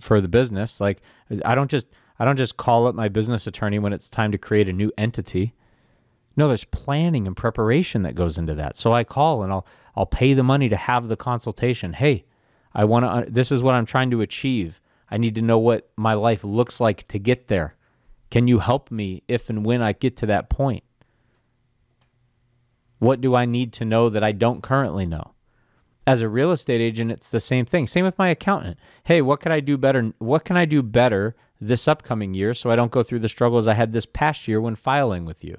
For 0.00 0.20
the 0.20 0.28
business. 0.28 0.80
Like 0.80 1.02
I 1.44 1.54
don't 1.54 1.70
just 1.70 1.86
I 2.18 2.24
don't 2.24 2.36
just 2.36 2.56
call 2.56 2.88
up 2.88 2.96
my 2.96 3.08
business 3.08 3.46
attorney 3.46 3.78
when 3.78 3.92
it's 3.92 4.08
time 4.08 4.32
to 4.32 4.38
create 4.38 4.68
a 4.68 4.72
new 4.72 4.90
entity. 4.98 5.54
No, 6.38 6.46
there's 6.46 6.62
planning 6.62 7.26
and 7.26 7.36
preparation 7.36 8.02
that 8.02 8.14
goes 8.14 8.38
into 8.38 8.54
that. 8.54 8.76
So 8.76 8.92
I 8.92 9.02
call 9.02 9.42
and 9.42 9.52
I'll 9.52 9.66
I'll 9.96 10.06
pay 10.06 10.34
the 10.34 10.44
money 10.44 10.68
to 10.68 10.76
have 10.76 11.08
the 11.08 11.16
consultation. 11.16 11.94
Hey, 11.94 12.26
I 12.72 12.84
want 12.84 13.26
to 13.26 13.30
this 13.30 13.50
is 13.50 13.60
what 13.60 13.74
I'm 13.74 13.86
trying 13.86 14.12
to 14.12 14.20
achieve. 14.20 14.80
I 15.10 15.18
need 15.18 15.34
to 15.34 15.42
know 15.42 15.58
what 15.58 15.90
my 15.96 16.14
life 16.14 16.44
looks 16.44 16.80
like 16.80 17.08
to 17.08 17.18
get 17.18 17.48
there. 17.48 17.74
Can 18.30 18.46
you 18.46 18.60
help 18.60 18.92
me 18.92 19.24
if 19.26 19.50
and 19.50 19.66
when 19.66 19.82
I 19.82 19.92
get 19.92 20.16
to 20.18 20.26
that 20.26 20.48
point? 20.48 20.84
What 23.00 23.20
do 23.20 23.34
I 23.34 23.44
need 23.44 23.72
to 23.74 23.84
know 23.84 24.08
that 24.08 24.22
I 24.22 24.30
don't 24.30 24.62
currently 24.62 25.06
know? 25.06 25.32
As 26.06 26.20
a 26.20 26.28
real 26.28 26.52
estate 26.52 26.80
agent, 26.80 27.10
it's 27.10 27.32
the 27.32 27.40
same 27.40 27.66
thing. 27.66 27.88
Same 27.88 28.04
with 28.04 28.18
my 28.18 28.28
accountant. 28.28 28.78
Hey, 29.02 29.22
what 29.22 29.40
can 29.40 29.50
I 29.50 29.58
do 29.58 29.76
better? 29.76 30.12
What 30.18 30.44
can 30.44 30.56
I 30.56 30.66
do 30.66 30.84
better 30.84 31.34
this 31.60 31.88
upcoming 31.88 32.32
year 32.32 32.54
so 32.54 32.70
I 32.70 32.76
don't 32.76 32.92
go 32.92 33.02
through 33.02 33.18
the 33.18 33.28
struggles 33.28 33.66
I 33.66 33.74
had 33.74 33.92
this 33.92 34.06
past 34.06 34.46
year 34.46 34.60
when 34.60 34.76
filing 34.76 35.24
with 35.24 35.42
you? 35.42 35.58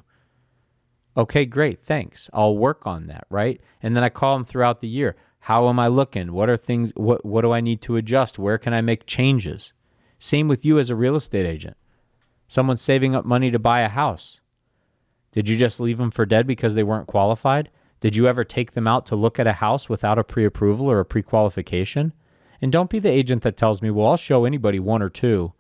Okay, 1.19 1.45
great. 1.45 1.82
Thanks. 1.82 2.29
I'll 2.32 2.55
work 2.55 2.88
on 2.88 3.08
that, 3.08 3.25
right? 3.29 3.60
And 3.84 3.93
then 3.93 4.05
I 4.05 4.10
call 4.10 4.38
them 4.38 4.45
throughout 4.45 4.79
the 4.79 4.88
year. 4.88 5.17
How 5.41 5.67
am 5.67 5.77
I 5.77 5.89
looking? 5.89 6.32
What 6.32 6.49
are 6.49 6.55
things 6.55 6.93
what 6.95 7.25
what 7.25 7.41
do 7.41 7.51
I 7.51 7.60
need 7.60 7.82
to 7.82 7.97
adjust? 7.97 8.39
Where 8.39 8.58
can 8.58 8.73
I 8.73 8.79
make 8.79 9.05
changes? 9.05 9.73
Same 10.17 10.47
with 10.47 10.63
you 10.63 10.79
as 10.79 10.89
a 10.89 10.95
real 10.95 11.17
estate 11.17 11.45
agent. 11.45 11.75
Someone's 12.47 12.82
saving 12.82 13.15
up 13.15 13.25
money 13.25 13.51
to 13.51 13.60
buy 13.60 13.82
a 13.82 13.89
house. 13.89 14.39
Did 15.34 15.49
you 15.49 15.58
just 15.58 15.82
leave 15.82 15.97
them 15.97 16.10
for 16.10 16.25
dead 16.25 16.47
because 16.47 16.73
they 16.73 16.84
weren't 16.84 17.08
qualified? 17.08 17.69
Did 17.99 18.15
you 18.15 18.25
ever 18.25 18.45
take 18.45 18.71
them 18.71 18.88
out 18.88 19.05
to 19.08 19.17
look 19.17 19.39
at 19.39 19.47
a 19.47 19.53
house 19.53 19.89
without 19.89 20.17
a 20.17 20.23
pre-approval 20.23 20.89
or 20.89 21.01
a 21.01 21.05
pre-qualification? 21.05 22.13
And 22.62 22.71
don't 22.71 22.89
be 22.89 22.99
the 22.99 23.12
agent 23.12 23.43
that 23.43 23.58
tells 23.58 23.82
me, 23.82 23.91
"Well, 23.91 24.08
I'll 24.08 24.17
show 24.17 24.45
anybody 24.45 24.79
one 24.79 25.01
or 25.01 25.10
two. 25.10 25.51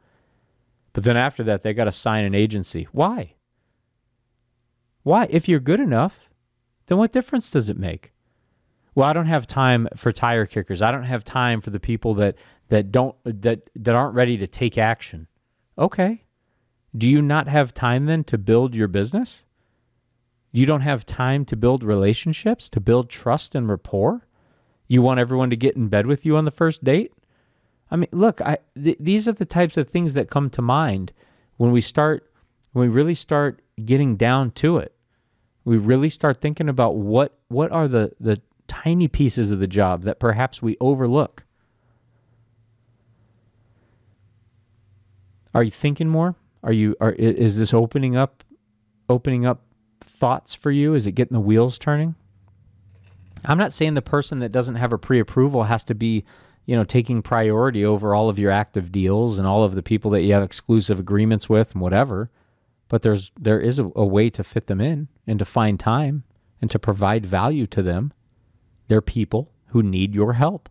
But 0.93 1.03
then 1.03 1.17
after 1.17 1.43
that, 1.43 1.63
they 1.63 1.73
got 1.73 1.83
to 1.83 1.91
sign 1.91 2.23
an 2.23 2.33
agency. 2.33 2.87
Why? 2.93 3.35
Why? 5.09 5.25
If 5.31 5.49
you're 5.49 5.59
good 5.59 5.79
enough, 5.79 6.29
then 6.85 6.99
what 6.99 7.11
difference 7.11 7.49
does 7.49 7.67
it 7.67 7.79
make? 7.79 8.13
Well, 8.93 9.09
I 9.09 9.13
don't 9.13 9.25
have 9.25 9.47
time 9.47 9.87
for 9.95 10.11
tire 10.11 10.45
kickers. 10.45 10.83
I 10.83 10.91
don't 10.91 11.01
have 11.01 11.23
time 11.23 11.61
for 11.61 11.71
the 11.71 11.79
people 11.79 12.13
that 12.13 12.35
that 12.67 12.91
don't 12.91 13.15
that 13.23 13.71
that 13.75 13.95
aren't 13.95 14.13
ready 14.13 14.37
to 14.37 14.45
take 14.45 14.77
action. 14.77 15.25
Okay. 15.79 16.25
Do 16.95 17.09
you 17.09 17.23
not 17.23 17.47
have 17.47 17.73
time 17.73 18.05
then 18.05 18.23
to 18.25 18.37
build 18.37 18.75
your 18.75 18.87
business? 18.87 19.43
You 20.51 20.67
don't 20.67 20.81
have 20.81 21.07
time 21.07 21.43
to 21.45 21.55
build 21.55 21.83
relationships, 21.83 22.69
to 22.69 22.79
build 22.79 23.09
trust 23.09 23.55
and 23.55 23.67
rapport? 23.67 24.27
You 24.87 25.01
want 25.01 25.19
everyone 25.19 25.49
to 25.49 25.55
get 25.55 25.75
in 25.75 25.87
bed 25.87 26.05
with 26.05 26.23
you 26.23 26.37
on 26.37 26.45
the 26.45 26.51
first 26.51 26.83
date? 26.83 27.13
I 27.89 27.95
mean, 27.95 28.09
look, 28.11 28.41
I 28.41 28.59
th- 28.75 28.97
these 28.99 29.27
are 29.27 29.31
the 29.31 29.43
types 29.43 29.75
of 29.75 29.89
things 29.89 30.13
that 30.13 30.29
come 30.29 30.51
to 30.51 30.61
mind 30.61 31.13
when 31.57 31.71
we 31.71 31.81
start 31.81 32.31
when 32.73 32.87
we 32.87 32.95
really 32.95 33.15
start 33.15 33.63
getting 33.83 34.15
down 34.15 34.51
to 34.51 34.77
it. 34.77 34.93
We 35.69 35.77
really 35.77 36.09
start 36.09 36.41
thinking 36.41 36.67
about 36.67 36.95
what 36.95 37.37
what 37.47 37.71
are 37.71 37.87
the 37.87 38.11
the 38.19 38.41
tiny 38.67 39.07
pieces 39.07 39.51
of 39.51 39.59
the 39.59 39.67
job 39.67 40.01
that 40.01 40.19
perhaps 40.19 40.63
we 40.63 40.75
overlook. 40.81 41.43
Are 45.53 45.61
you 45.61 45.69
thinking 45.69 46.09
more? 46.09 46.33
Are 46.63 46.73
you 46.73 46.95
are 46.99 47.11
is 47.11 47.59
this 47.59 47.71
opening 47.71 48.17
up 48.17 48.43
opening 49.07 49.45
up 49.45 49.61
thoughts 50.01 50.55
for 50.55 50.71
you? 50.71 50.95
Is 50.95 51.05
it 51.05 51.11
getting 51.11 51.35
the 51.35 51.39
wheels 51.39 51.77
turning? 51.77 52.15
I'm 53.45 53.59
not 53.59 53.71
saying 53.71 53.93
the 53.93 54.01
person 54.01 54.39
that 54.39 54.51
doesn't 54.51 54.73
have 54.73 54.91
a 54.91 54.97
pre-approval 54.97 55.65
has 55.65 55.83
to 55.83 55.93
be, 55.93 56.25
you 56.65 56.75
know, 56.75 56.83
taking 56.83 57.21
priority 57.21 57.85
over 57.85 58.15
all 58.15 58.27
of 58.27 58.39
your 58.39 58.49
active 58.49 58.91
deals 58.91 59.37
and 59.37 59.45
all 59.45 59.63
of 59.63 59.75
the 59.75 59.83
people 59.83 60.09
that 60.11 60.23
you 60.23 60.33
have 60.33 60.41
exclusive 60.41 60.97
agreements 60.97 61.47
with 61.47 61.73
and 61.73 61.81
whatever 61.81 62.31
but 62.89 63.03
there's 63.03 63.31
there 63.39 63.61
is 63.61 63.79
a, 63.79 63.89
a, 63.95 64.05
way 64.05 64.29
to 64.31 64.43
fit 64.43 64.67
them 64.67 64.81
in 64.81 65.07
and 65.25 65.39
to 65.39 65.45
find 65.45 65.79
time 65.79 66.23
and 66.59 66.69
to 66.71 66.79
provide 66.79 67.25
value 67.25 67.67
to 67.67 67.81
them. 67.81 68.11
They're 68.87 69.01
people 69.01 69.51
who 69.67 69.81
need 69.81 70.13
your 70.13 70.33
help. 70.33 70.67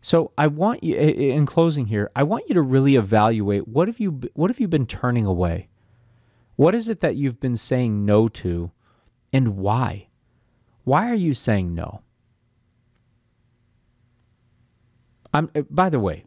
So 0.00 0.32
I 0.38 0.46
want 0.46 0.82
you 0.82 0.96
in 0.96 1.44
closing 1.44 1.86
here, 1.86 2.10
I 2.16 2.22
want 2.22 2.48
you 2.48 2.54
to 2.54 2.62
really 2.62 2.96
evaluate 2.96 3.68
what 3.68 3.88
have 3.88 4.00
you 4.00 4.20
what 4.32 4.50
have 4.50 4.58
you 4.58 4.68
been 4.68 4.86
turning 4.86 5.26
away? 5.26 5.68
What 6.56 6.74
is 6.74 6.88
it 6.88 7.00
that 7.00 7.16
you've 7.16 7.38
been 7.38 7.56
saying 7.56 8.04
no 8.04 8.26
to 8.28 8.72
and 9.32 9.56
why? 9.58 10.08
Why 10.84 11.10
are 11.10 11.14
you 11.14 11.34
saying 11.34 11.74
no? 11.74 12.00
I'm 15.34 15.50
by 15.68 15.90
the 15.90 16.00
way, 16.00 16.24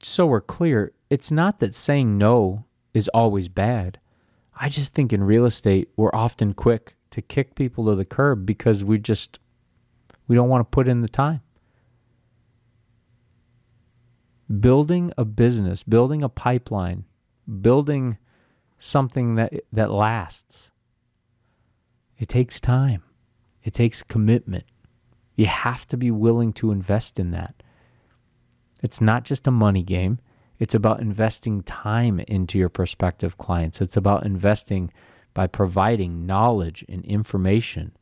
so 0.00 0.26
we're 0.26 0.40
clear, 0.40 0.92
it's 1.10 1.30
not 1.30 1.60
that 1.60 1.74
saying 1.74 2.16
no 2.16 2.64
is 2.98 3.08
always 3.08 3.48
bad. 3.48 3.98
I 4.60 4.68
just 4.68 4.92
think 4.92 5.12
in 5.12 5.22
real 5.22 5.46
estate 5.46 5.88
we're 5.96 6.14
often 6.14 6.52
quick 6.52 6.96
to 7.10 7.22
kick 7.22 7.54
people 7.54 7.86
to 7.86 7.94
the 7.94 8.04
curb 8.04 8.44
because 8.44 8.84
we 8.84 8.98
just 8.98 9.38
we 10.26 10.36
don't 10.36 10.48
want 10.48 10.60
to 10.60 10.70
put 10.70 10.88
in 10.88 11.00
the 11.00 11.08
time. 11.08 11.40
Building 14.60 15.12
a 15.16 15.24
business, 15.24 15.82
building 15.82 16.22
a 16.22 16.28
pipeline, 16.28 17.04
building 17.60 18.18
something 18.78 19.36
that 19.36 19.52
that 19.72 19.90
lasts. 19.90 20.70
It 22.18 22.28
takes 22.28 22.60
time. 22.60 23.02
It 23.62 23.74
takes 23.74 24.02
commitment. 24.02 24.64
You 25.36 25.46
have 25.46 25.86
to 25.86 25.96
be 25.96 26.10
willing 26.10 26.52
to 26.54 26.72
invest 26.72 27.20
in 27.20 27.30
that. 27.30 27.62
It's 28.82 29.00
not 29.00 29.24
just 29.24 29.46
a 29.46 29.52
money 29.52 29.82
game. 29.82 30.18
It's 30.58 30.74
about 30.74 31.00
investing 31.00 31.62
time 31.62 32.20
into 32.20 32.58
your 32.58 32.68
prospective 32.68 33.38
clients. 33.38 33.80
It's 33.80 33.96
about 33.96 34.26
investing 34.26 34.92
by 35.34 35.46
providing 35.46 36.26
knowledge 36.26 36.84
and 36.88 37.04
information. 37.04 37.92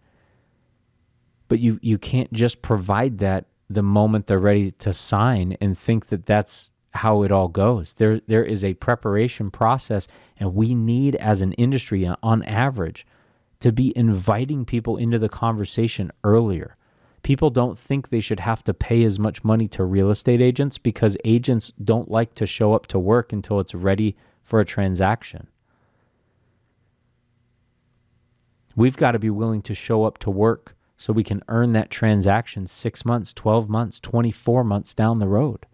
But 1.49 1.61
you, 1.61 1.79
you 1.83 1.99
can't 1.99 2.33
just 2.33 2.63
provide 2.63 3.19
that 3.19 3.47
the 3.69 3.83
moment 3.83 4.27
they're 4.27 4.39
ready 4.39 4.71
to 4.71 4.93
sign 4.93 5.57
and 5.61 5.77
think 5.77 6.07
that 6.09 6.27
that's 6.27 6.73
how 6.95 7.23
it 7.23 7.31
all 7.31 7.49
goes. 7.49 7.95
There, 7.95 8.21
there 8.27 8.45
is 8.45 8.65
a 8.65 8.75
preparation 8.75 9.51
process, 9.51 10.09
and 10.39 10.55
we 10.55 10.75
need, 10.75 11.15
as 11.17 11.43
an 11.43 11.53
industry, 11.55 12.09
on 12.23 12.43
average, 12.45 13.07
to 13.61 13.73
be 13.73 13.97
inviting 13.97 14.65
people 14.65 14.97
into 14.97 15.19
the 15.19 15.29
conversation 15.29 16.11
earlier. 16.25 16.77
People 17.27 17.51
don't 17.51 17.77
think 17.77 18.11
they 18.11 18.21
should 18.21 18.39
have 18.39 18.63
to 18.63 18.73
pay 18.73 19.03
as 19.03 19.19
much 19.19 19.43
money 19.43 19.67
to 19.67 19.83
real 19.83 20.11
estate 20.11 20.41
agents 20.41 20.79
because 20.79 21.17
agents 21.25 21.73
don't 21.73 22.09
like 22.09 22.37
to 22.37 22.47
show 22.47 22.73
up 22.73 22.87
to 22.87 23.01
work 23.01 23.33
until 23.33 23.59
it's 23.59 23.75
ready 23.75 24.15
for 24.45 24.61
a 24.61 24.65
transaction. 24.65 25.49
We've 28.77 28.97
got 28.97 29.11
to 29.11 29.19
be 29.19 29.29
willing 29.29 29.61
to 29.63 29.75
show 29.75 30.05
up 30.05 30.19
to 30.19 30.31
work 30.31 30.77
so 30.97 31.13
we 31.13 31.25
can 31.25 31.43
earn 31.49 31.73
that 31.73 31.91
transaction 31.91 32.69
six 32.69 33.05
months, 33.05 33.33
12 33.33 33.69
months, 33.69 33.99
24 33.99 34.63
months 34.63 34.95
down 34.95 35.19
the 35.19 35.27
road. 35.27 35.67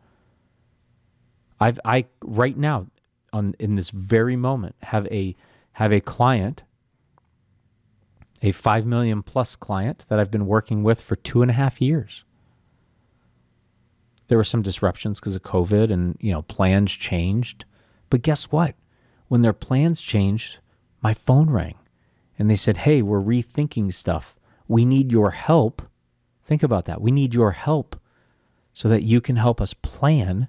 I've, 1.60 1.78
I, 1.84 2.06
right 2.24 2.56
now, 2.56 2.86
on, 3.30 3.56
in 3.58 3.74
this 3.74 3.90
very 3.90 4.36
moment, 4.36 4.74
have 4.84 5.06
a, 5.08 5.36
have 5.72 5.92
a 5.92 6.00
client, 6.00 6.62
a 8.42 8.52
5 8.52 8.85
million 8.85 9.22
plus 9.22 9.55
client 9.57 10.05
that 10.09 10.18
I've 10.18 10.31
been 10.31 10.46
working 10.46 10.83
with 10.83 11.00
for 11.00 11.16
two 11.16 11.42
and 11.42 11.50
a 11.50 11.55
half 11.55 11.81
years. 11.81 12.24
There 14.26 14.38
were 14.38 14.44
some 14.44 14.62
disruptions 14.62 15.20
because 15.20 15.37
of 15.37 15.42
COVID 15.42 15.92
and, 15.92 16.16
you 16.20 16.33
know, 16.33 16.42
plans 16.42 16.90
changed. 16.92 17.64
But 18.11 18.22
guess 18.22 18.44
what? 18.44 18.74
When 19.28 19.42
their 19.42 19.52
plans 19.52 20.00
changed, 20.00 20.59
my 21.00 21.14
phone 21.14 21.50
rang 21.50 21.76
and 22.38 22.50
they 22.50 22.57
said, 22.57 22.78
Hey, 22.78 23.02
we're 23.02 23.20
rethinking 23.20 23.92
stuff. 23.94 24.35
We 24.66 24.85
need 24.85 25.12
your 25.12 25.31
help. 25.31 25.83
Think 26.44 26.62
about 26.62 26.87
that. 26.87 27.00
We 27.00 27.11
need 27.11 27.35
your 27.35 27.52
help 27.52 28.00
so 28.72 28.88
that 28.88 29.02
you 29.02 29.20
can 29.20 29.37
help 29.37 29.61
us 29.61 29.74
plan. 29.74 30.48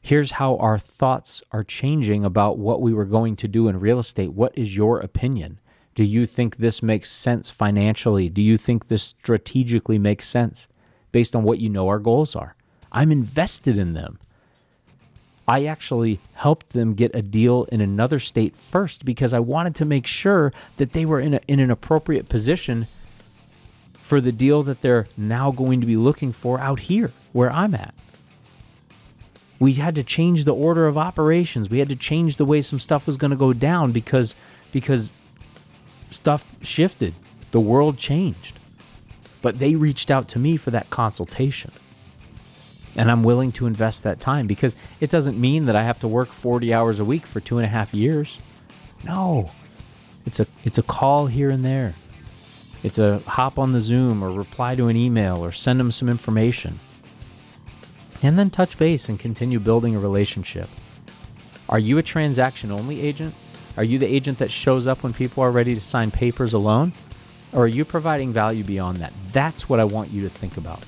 Here's 0.00 0.32
how 0.32 0.56
our 0.56 0.78
thoughts 0.78 1.42
are 1.52 1.64
changing 1.64 2.24
about 2.24 2.58
what 2.58 2.82
we 2.82 2.92
were 2.92 3.06
going 3.06 3.36
to 3.36 3.48
do 3.48 3.68
in 3.68 3.80
real 3.80 3.98
estate. 3.98 4.34
What 4.34 4.56
is 4.58 4.76
your 4.76 5.00
opinion? 5.00 5.60
Do 5.94 6.02
you 6.02 6.26
think 6.26 6.56
this 6.56 6.82
makes 6.82 7.10
sense 7.10 7.50
financially? 7.50 8.28
Do 8.28 8.42
you 8.42 8.58
think 8.58 8.88
this 8.88 9.02
strategically 9.02 9.98
makes 9.98 10.26
sense 10.26 10.66
based 11.12 11.36
on 11.36 11.44
what 11.44 11.60
you 11.60 11.68
know 11.68 11.88
our 11.88 12.00
goals 12.00 12.34
are? 12.34 12.56
I'm 12.90 13.12
invested 13.12 13.78
in 13.78 13.92
them. 13.92 14.18
I 15.46 15.66
actually 15.66 16.20
helped 16.34 16.70
them 16.70 16.94
get 16.94 17.14
a 17.14 17.20
deal 17.20 17.64
in 17.64 17.80
another 17.80 18.18
state 18.18 18.56
first 18.56 19.04
because 19.04 19.32
I 19.32 19.40
wanted 19.40 19.74
to 19.76 19.84
make 19.84 20.06
sure 20.06 20.52
that 20.78 20.94
they 20.94 21.04
were 21.04 21.20
in, 21.20 21.34
a, 21.34 21.40
in 21.46 21.60
an 21.60 21.70
appropriate 21.70 22.28
position 22.28 22.86
for 24.02 24.20
the 24.20 24.32
deal 24.32 24.62
that 24.62 24.80
they're 24.80 25.06
now 25.16 25.50
going 25.50 25.80
to 25.80 25.86
be 25.86 25.96
looking 25.96 26.32
for 26.32 26.58
out 26.60 26.80
here 26.80 27.12
where 27.32 27.52
I'm 27.52 27.74
at. 27.74 27.94
We 29.58 29.74
had 29.74 29.94
to 29.96 30.02
change 30.02 30.44
the 30.44 30.54
order 30.54 30.86
of 30.86 30.98
operations. 30.98 31.68
We 31.68 31.78
had 31.78 31.88
to 31.90 31.96
change 31.96 32.36
the 32.36 32.44
way 32.44 32.62
some 32.62 32.80
stuff 32.80 33.06
was 33.06 33.16
going 33.16 33.30
to 33.30 33.36
go 33.36 33.52
down 33.52 33.92
because 33.92 34.34
because 34.72 35.12
stuff 36.14 36.50
shifted. 36.62 37.14
The 37.50 37.60
world 37.60 37.98
changed. 37.98 38.58
But 39.42 39.58
they 39.58 39.74
reached 39.74 40.10
out 40.10 40.28
to 40.28 40.38
me 40.38 40.56
for 40.56 40.70
that 40.70 40.90
consultation. 40.90 41.72
And 42.96 43.10
I'm 43.10 43.24
willing 43.24 43.52
to 43.52 43.66
invest 43.66 44.02
that 44.04 44.20
time 44.20 44.46
because 44.46 44.76
it 45.00 45.10
doesn't 45.10 45.38
mean 45.38 45.66
that 45.66 45.76
I 45.76 45.82
have 45.82 45.98
to 46.00 46.08
work 46.08 46.32
40 46.32 46.72
hours 46.72 47.00
a 47.00 47.04
week 47.04 47.26
for 47.26 47.40
two 47.40 47.58
and 47.58 47.64
a 47.66 47.68
half 47.68 47.92
years. 47.92 48.38
No. 49.04 49.50
It's 50.24 50.40
a 50.40 50.46
it's 50.64 50.78
a 50.78 50.82
call 50.82 51.26
here 51.26 51.50
and 51.50 51.64
there. 51.64 51.94
It's 52.82 52.98
a 52.98 53.18
hop 53.20 53.58
on 53.58 53.72
the 53.72 53.80
Zoom 53.80 54.22
or 54.22 54.30
reply 54.30 54.74
to 54.76 54.88
an 54.88 54.96
email 54.96 55.44
or 55.44 55.52
send 55.52 55.80
them 55.80 55.90
some 55.90 56.08
information. 56.08 56.80
And 58.22 58.38
then 58.38 58.50
touch 58.50 58.78
base 58.78 59.08
and 59.08 59.18
continue 59.18 59.58
building 59.58 59.96
a 59.96 59.98
relationship. 59.98 60.68
Are 61.68 61.78
you 61.78 61.98
a 61.98 62.02
transaction 62.02 62.70
only 62.70 63.00
agent? 63.00 63.34
Are 63.76 63.84
you 63.84 63.98
the 63.98 64.06
agent 64.06 64.38
that 64.38 64.50
shows 64.50 64.86
up 64.86 65.02
when 65.02 65.12
people 65.12 65.42
are 65.42 65.50
ready 65.50 65.74
to 65.74 65.80
sign 65.80 66.10
papers 66.10 66.52
alone? 66.52 66.92
Or 67.52 67.64
are 67.64 67.68
you 67.68 67.84
providing 67.84 68.32
value 68.32 68.64
beyond 68.64 68.98
that? 68.98 69.12
That's 69.32 69.68
what 69.68 69.80
I 69.80 69.84
want 69.84 70.10
you 70.10 70.22
to 70.22 70.28
think 70.28 70.56
about. 70.56 70.84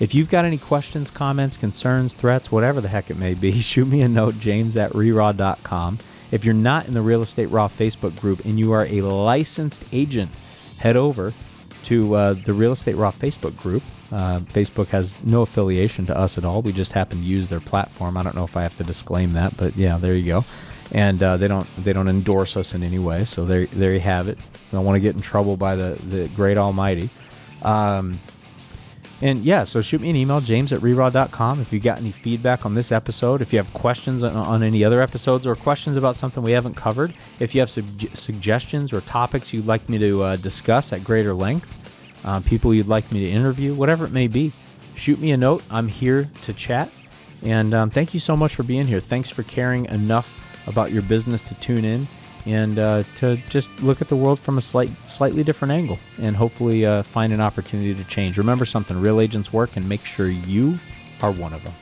If 0.00 0.14
you've 0.14 0.28
got 0.28 0.44
any 0.44 0.58
questions, 0.58 1.10
comments, 1.10 1.56
concerns, 1.56 2.14
threats, 2.14 2.50
whatever 2.50 2.80
the 2.80 2.88
heck 2.88 3.10
it 3.10 3.16
may 3.16 3.34
be, 3.34 3.60
shoot 3.60 3.86
me 3.86 4.02
a 4.02 4.08
note, 4.08 4.40
james 4.40 4.76
at 4.76 4.90
reraw.com. 4.92 5.98
If 6.30 6.44
you're 6.44 6.54
not 6.54 6.88
in 6.88 6.94
the 6.94 7.02
Real 7.02 7.22
Estate 7.22 7.46
Raw 7.46 7.68
Facebook 7.68 8.18
group 8.18 8.44
and 8.44 8.58
you 8.58 8.72
are 8.72 8.86
a 8.86 9.02
licensed 9.02 9.84
agent, 9.92 10.30
head 10.78 10.96
over 10.96 11.34
to 11.84 12.14
uh, 12.14 12.32
the 12.34 12.52
Real 12.52 12.72
Estate 12.72 12.96
Raw 12.96 13.10
Facebook 13.10 13.56
group. 13.56 13.82
Uh, 14.10 14.40
Facebook 14.40 14.88
has 14.88 15.16
no 15.22 15.42
affiliation 15.42 16.06
to 16.06 16.16
us 16.16 16.36
at 16.36 16.44
all. 16.44 16.62
We 16.62 16.72
just 16.72 16.92
happen 16.92 17.18
to 17.18 17.24
use 17.24 17.48
their 17.48 17.60
platform. 17.60 18.16
I 18.16 18.22
don't 18.22 18.34
know 18.34 18.44
if 18.44 18.56
I 18.56 18.62
have 18.62 18.76
to 18.78 18.84
disclaim 18.84 19.34
that, 19.34 19.56
but 19.56 19.76
yeah, 19.76 19.98
there 19.98 20.14
you 20.14 20.26
go. 20.26 20.44
And 20.92 21.22
uh, 21.22 21.38
they 21.38 21.48
don't 21.48 21.66
they 21.78 21.92
don't 21.92 22.08
endorse 22.08 22.56
us 22.56 22.74
in 22.74 22.82
any 22.82 22.98
way. 22.98 23.24
So 23.24 23.44
there 23.44 23.66
there 23.66 23.92
you 23.92 24.00
have 24.00 24.28
it. 24.28 24.38
I 24.38 24.76
don't 24.76 24.84
want 24.84 24.96
to 24.96 25.00
get 25.00 25.16
in 25.16 25.22
trouble 25.22 25.56
by 25.56 25.74
the 25.74 25.98
the 26.08 26.28
great 26.28 26.58
Almighty. 26.58 27.10
Um, 27.62 28.20
and 29.22 29.44
yeah, 29.44 29.62
so 29.62 29.80
shoot 29.80 30.00
me 30.00 30.10
an 30.10 30.16
email, 30.16 30.40
james 30.40 30.72
at 30.72 30.80
reraw.com. 30.80 31.60
If 31.60 31.72
you 31.72 31.78
got 31.78 31.98
any 31.98 32.10
feedback 32.10 32.66
on 32.66 32.74
this 32.74 32.90
episode, 32.90 33.40
if 33.40 33.52
you 33.52 33.58
have 33.60 33.72
questions 33.72 34.24
on, 34.24 34.34
on 34.34 34.64
any 34.64 34.82
other 34.82 35.00
episodes 35.00 35.46
or 35.46 35.54
questions 35.54 35.96
about 35.96 36.16
something 36.16 36.42
we 36.42 36.50
haven't 36.50 36.74
covered, 36.74 37.14
if 37.38 37.54
you 37.54 37.60
have 37.60 37.70
suggestions 37.70 38.92
or 38.92 39.00
topics 39.02 39.52
you'd 39.52 39.64
like 39.64 39.88
me 39.88 39.96
to 39.98 40.22
uh, 40.22 40.36
discuss 40.36 40.92
at 40.92 41.04
greater 41.04 41.34
length, 41.34 41.72
uh, 42.24 42.40
people 42.40 42.74
you'd 42.74 42.88
like 42.88 43.12
me 43.12 43.20
to 43.20 43.30
interview, 43.30 43.74
whatever 43.74 44.04
it 44.04 44.10
may 44.10 44.26
be, 44.26 44.52
shoot 44.96 45.20
me 45.20 45.30
a 45.30 45.36
note. 45.36 45.62
I'm 45.70 45.86
here 45.86 46.28
to 46.42 46.52
chat. 46.52 46.90
And 47.44 47.74
um, 47.74 47.90
thank 47.90 48.14
you 48.14 48.20
so 48.20 48.36
much 48.36 48.56
for 48.56 48.64
being 48.64 48.88
here. 48.88 49.00
Thanks 49.00 49.30
for 49.30 49.44
caring 49.44 49.84
enough 49.84 50.36
about 50.66 50.92
your 50.92 51.02
business 51.02 51.42
to 51.42 51.54
tune 51.54 51.84
in 51.84 52.06
and 52.46 52.78
uh, 52.78 53.02
to 53.16 53.36
just 53.48 53.70
look 53.80 54.00
at 54.00 54.08
the 54.08 54.16
world 54.16 54.38
from 54.38 54.58
a 54.58 54.62
slight, 54.62 54.90
slightly 55.06 55.44
different 55.44 55.72
angle 55.72 55.98
and 56.18 56.34
hopefully 56.36 56.84
uh, 56.84 57.02
find 57.02 57.32
an 57.32 57.40
opportunity 57.40 57.94
to 57.94 58.04
change. 58.04 58.36
Remember 58.38 58.64
something 58.64 59.00
real 59.00 59.20
agents 59.20 59.52
work 59.52 59.76
and 59.76 59.88
make 59.88 60.04
sure 60.04 60.28
you 60.28 60.78
are 61.20 61.30
one 61.30 61.52
of 61.52 61.62
them. 61.62 61.72